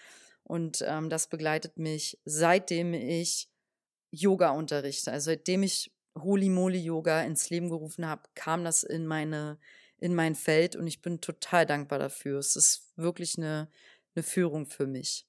Und 0.43 0.85
ähm, 0.87 1.09
das 1.09 1.29
begleitet 1.29 1.79
mich, 1.79 2.19
seitdem 2.25 2.95
ich 2.95 3.49
Yoga 4.11 4.51
unterrichte. 4.51 5.13
Also 5.13 5.27
seitdem 5.27 5.63
ich 5.63 5.93
Holy 6.19 6.49
Moly 6.49 6.81
Yoga 6.81 7.23
ins 7.23 7.49
Leben 7.51 7.69
gerufen 7.69 8.07
habe, 8.07 8.23
kam 8.35 8.65
das 8.65 8.83
in 8.83 9.07
meine 9.07 9.59
in 10.03 10.15
mein 10.15 10.35
Feld 10.35 10.77
und 10.77 10.87
ich 10.87 11.03
bin 11.03 11.21
total 11.21 11.67
dankbar 11.67 11.99
dafür. 11.99 12.39
Es 12.39 12.57
ist 12.57 12.91
wirklich 12.97 13.37
eine, 13.37 13.69
eine 14.15 14.23
Führung 14.23 14.65
für 14.65 14.87
mich. 14.87 15.27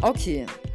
Okay, 0.00 0.46
Mm, 0.46 0.73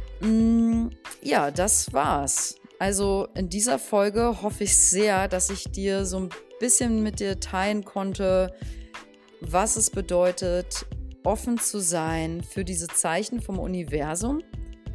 ja, 1.22 1.50
das 1.50 1.92
war's. 1.92 2.56
Also 2.78 3.28
in 3.34 3.48
dieser 3.48 3.78
Folge 3.78 4.42
hoffe 4.42 4.64
ich 4.64 4.76
sehr, 4.76 5.28
dass 5.28 5.50
ich 5.50 5.64
dir 5.64 6.06
so 6.06 6.18
ein 6.18 6.28
bisschen 6.60 7.02
mit 7.02 7.20
dir 7.20 7.40
teilen 7.40 7.84
konnte, 7.84 8.54
was 9.40 9.76
es 9.76 9.90
bedeutet, 9.90 10.86
offen 11.24 11.58
zu 11.58 11.80
sein 11.80 12.42
für 12.42 12.64
diese 12.64 12.88
Zeichen 12.88 13.40
vom 13.40 13.58
Universum, 13.58 14.42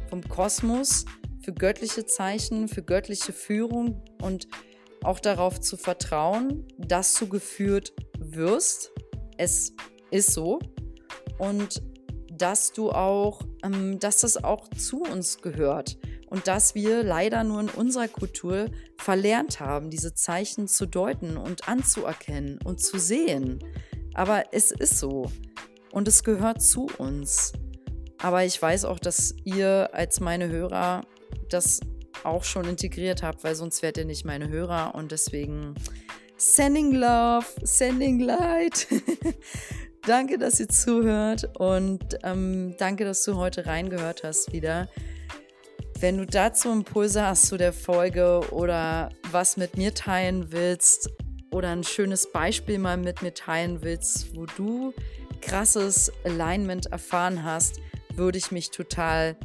vom 0.08 0.22
Kosmos, 0.22 1.04
für 1.42 1.52
göttliche 1.52 2.06
Zeichen, 2.06 2.68
für 2.68 2.82
göttliche 2.82 3.32
Führung 3.32 4.02
und 4.20 4.48
auch 5.04 5.20
darauf 5.20 5.60
zu 5.60 5.76
vertrauen, 5.76 6.66
dass 6.78 7.14
du 7.14 7.28
geführt 7.28 7.92
wirst. 8.18 8.90
Es 9.36 9.72
ist 10.10 10.32
so. 10.32 10.58
Und 11.38 11.82
dass 12.38 12.72
du 12.72 12.90
auch, 12.90 13.42
ähm, 13.62 13.98
dass 13.98 14.20
das 14.20 14.42
auch 14.42 14.68
zu 14.70 15.02
uns 15.02 15.40
gehört 15.42 15.98
und 16.28 16.48
dass 16.48 16.74
wir 16.74 17.02
leider 17.02 17.44
nur 17.44 17.60
in 17.60 17.68
unserer 17.68 18.08
Kultur 18.08 18.66
verlernt 18.98 19.60
haben, 19.60 19.90
diese 19.90 20.14
Zeichen 20.14 20.68
zu 20.68 20.86
deuten 20.86 21.36
und 21.36 21.68
anzuerkennen 21.68 22.58
und 22.64 22.80
zu 22.80 22.98
sehen. 22.98 23.60
Aber 24.14 24.44
es 24.52 24.70
ist 24.70 24.98
so 24.98 25.30
und 25.92 26.08
es 26.08 26.24
gehört 26.24 26.62
zu 26.62 26.88
uns. 26.98 27.52
Aber 28.18 28.44
ich 28.44 28.60
weiß 28.60 28.86
auch, 28.86 28.98
dass 28.98 29.34
ihr 29.44 29.90
als 29.92 30.20
meine 30.20 30.48
Hörer 30.48 31.02
das 31.50 31.80
auch 32.24 32.44
schon 32.44 32.66
integriert 32.66 33.22
habt, 33.22 33.44
weil 33.44 33.54
sonst 33.54 33.82
wärt 33.82 33.98
ihr 33.98 34.04
nicht 34.04 34.24
meine 34.24 34.48
Hörer 34.48 34.94
und 34.94 35.12
deswegen 35.12 35.74
sending 36.36 36.92
love, 36.92 37.46
sending 37.62 38.20
light. 38.20 38.86
Danke, 40.06 40.38
dass 40.38 40.60
ihr 40.60 40.68
zuhört 40.68 41.58
und 41.58 42.18
ähm, 42.22 42.76
danke, 42.78 43.04
dass 43.04 43.24
du 43.24 43.34
heute 43.34 43.66
reingehört 43.66 44.22
hast 44.22 44.52
wieder. 44.52 44.88
Wenn 45.98 46.18
du 46.18 46.26
dazu 46.26 46.70
Impulse 46.70 47.26
hast 47.26 47.46
zu 47.46 47.56
der 47.56 47.72
Folge 47.72 48.40
oder 48.52 49.08
was 49.32 49.56
mit 49.56 49.76
mir 49.76 49.94
teilen 49.94 50.52
willst 50.52 51.10
oder 51.50 51.70
ein 51.70 51.82
schönes 51.82 52.30
Beispiel 52.30 52.78
mal 52.78 52.96
mit 52.96 53.22
mir 53.22 53.34
teilen 53.34 53.82
willst, 53.82 54.36
wo 54.36 54.46
du 54.46 54.94
krasses 55.40 56.12
Alignment 56.22 56.86
erfahren 56.86 57.42
hast, 57.42 57.80
würde 58.14 58.38
ich 58.38 58.52
mich 58.52 58.70
total 58.70 59.36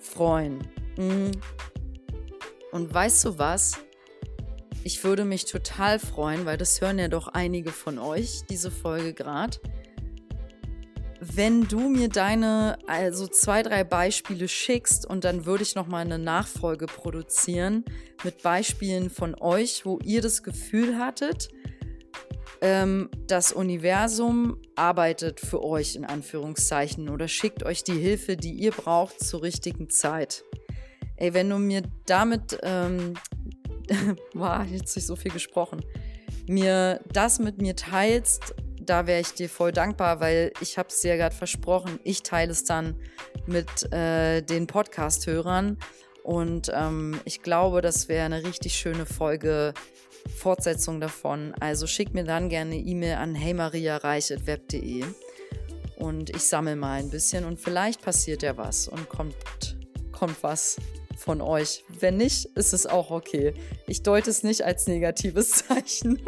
freuen. 0.00 0.58
Mhm. 0.96 1.30
Und 2.72 2.92
weißt 2.92 3.26
du 3.26 3.38
was? 3.38 3.78
Ich 4.82 5.04
würde 5.04 5.24
mich 5.24 5.44
total 5.44 6.00
freuen, 6.00 6.46
weil 6.46 6.56
das 6.56 6.80
hören 6.80 6.98
ja 6.98 7.06
doch 7.06 7.28
einige 7.28 7.70
von 7.70 8.00
euch, 8.00 8.40
diese 8.48 8.72
Folge 8.72 9.14
gerade 9.14 9.58
wenn 11.20 11.68
du 11.68 11.90
mir 11.90 12.08
deine, 12.08 12.78
also 12.86 13.26
zwei, 13.26 13.62
drei 13.62 13.84
Beispiele 13.84 14.48
schickst 14.48 15.04
und 15.04 15.24
dann 15.24 15.44
würde 15.44 15.62
ich 15.62 15.74
nochmal 15.74 16.04
eine 16.04 16.18
Nachfolge 16.18 16.86
produzieren 16.86 17.84
mit 18.24 18.42
Beispielen 18.42 19.10
von 19.10 19.34
euch, 19.38 19.84
wo 19.84 19.98
ihr 20.02 20.22
das 20.22 20.42
Gefühl 20.42 20.98
hattet, 20.98 21.50
ähm, 22.62 23.10
das 23.26 23.52
Universum 23.52 24.58
arbeitet 24.76 25.40
für 25.40 25.62
euch 25.62 25.94
in 25.94 26.06
Anführungszeichen 26.06 27.10
oder 27.10 27.28
schickt 27.28 27.64
euch 27.64 27.84
die 27.84 27.98
Hilfe, 27.98 28.36
die 28.36 28.52
ihr 28.52 28.70
braucht 28.70 29.20
zur 29.20 29.42
richtigen 29.42 29.90
Zeit. 29.90 30.44
Ey, 31.16 31.34
wenn 31.34 31.50
du 31.50 31.58
mir 31.58 31.82
damit, 32.06 32.58
ähm, 32.62 33.14
wow, 34.34 34.64
jetzt 34.70 34.96
nicht 34.96 35.06
so 35.06 35.16
viel 35.16 35.32
gesprochen, 35.32 35.84
mir 36.46 37.00
das 37.12 37.38
mit 37.38 37.60
mir 37.60 37.76
teilst, 37.76 38.54
da 38.80 39.06
wäre 39.06 39.20
ich 39.20 39.34
dir 39.34 39.48
voll 39.48 39.72
dankbar, 39.72 40.20
weil 40.20 40.52
ich 40.60 40.78
habe 40.78 40.88
es 40.88 41.00
dir 41.00 41.16
gerade 41.16 41.34
versprochen, 41.34 42.00
ich 42.04 42.22
teile 42.22 42.52
es 42.52 42.64
dann 42.64 42.96
mit 43.46 43.92
äh, 43.92 44.42
den 44.42 44.66
Podcast-Hörern. 44.66 45.78
Und 46.22 46.70
ähm, 46.74 47.20
ich 47.24 47.42
glaube, 47.42 47.80
das 47.80 48.08
wäre 48.08 48.26
eine 48.26 48.44
richtig 48.44 48.74
schöne 48.74 49.06
Folge 49.06 49.72
Fortsetzung 50.36 51.00
davon. 51.00 51.54
Also 51.60 51.86
schick 51.86 52.12
mir 52.14 52.24
dann 52.24 52.48
gerne 52.48 52.74
eine 52.74 52.80
E-Mail 52.80 53.14
an 53.14 53.34
heymariareich.web.de 53.34 55.04
und 55.96 56.30
ich 56.30 56.42
sammle 56.42 56.76
mal 56.76 56.98
ein 56.98 57.10
bisschen 57.10 57.44
und 57.44 57.58
vielleicht 57.60 58.02
passiert 58.02 58.42
ja 58.42 58.56
was 58.56 58.88
und 58.88 59.08
kommt, 59.08 59.34
kommt 60.12 60.42
was 60.42 60.76
von 61.16 61.40
euch. 61.40 61.84
Wenn 61.88 62.16
nicht, 62.16 62.46
ist 62.56 62.72
es 62.72 62.86
auch 62.86 63.10
okay. 63.10 63.54
Ich 63.86 64.02
deute 64.02 64.30
es 64.30 64.42
nicht 64.42 64.64
als 64.64 64.86
negatives 64.86 65.50
Zeichen. 65.66 66.20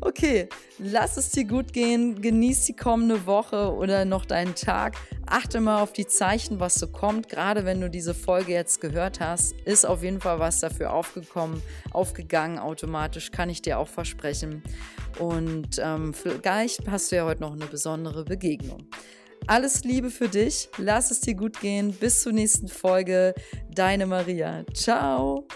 okay, 0.00 0.48
lass 0.78 1.16
es 1.16 1.30
dir 1.30 1.44
gut 1.44 1.72
gehen, 1.72 2.20
genieß 2.20 2.66
die 2.66 2.76
kommende 2.76 3.26
Woche 3.26 3.72
oder 3.72 4.04
noch 4.04 4.24
deinen 4.24 4.54
Tag. 4.54 4.96
Achte 5.26 5.60
mal 5.60 5.82
auf 5.82 5.92
die 5.92 6.06
Zeichen, 6.06 6.60
was 6.60 6.74
so 6.74 6.86
kommt. 6.86 7.28
Gerade 7.28 7.64
wenn 7.64 7.80
du 7.80 7.90
diese 7.90 8.14
Folge 8.14 8.52
jetzt 8.52 8.80
gehört 8.80 9.20
hast, 9.20 9.54
ist 9.64 9.84
auf 9.84 10.02
jeden 10.02 10.20
Fall 10.20 10.38
was 10.38 10.60
dafür 10.60 10.92
aufgekommen, 10.92 11.62
aufgegangen 11.90 12.58
automatisch, 12.58 13.30
kann 13.30 13.50
ich 13.50 13.62
dir 13.62 13.78
auch 13.78 13.88
versprechen. 13.88 14.62
Und 15.18 15.80
ähm, 15.82 16.12
vielleicht 16.14 16.88
hast 16.88 17.10
du 17.10 17.16
ja 17.16 17.24
heute 17.24 17.40
noch 17.40 17.52
eine 17.52 17.66
besondere 17.66 18.24
Begegnung. 18.24 18.86
Alles 19.46 19.84
Liebe 19.84 20.10
für 20.10 20.28
dich. 20.28 20.68
Lass 20.78 21.10
es 21.10 21.20
dir 21.20 21.34
gut 21.34 21.60
gehen. 21.60 21.92
Bis 21.92 22.22
zur 22.22 22.32
nächsten 22.32 22.68
Folge. 22.68 23.34
Deine 23.70 24.06
Maria. 24.06 24.64
Ciao. 24.74 25.46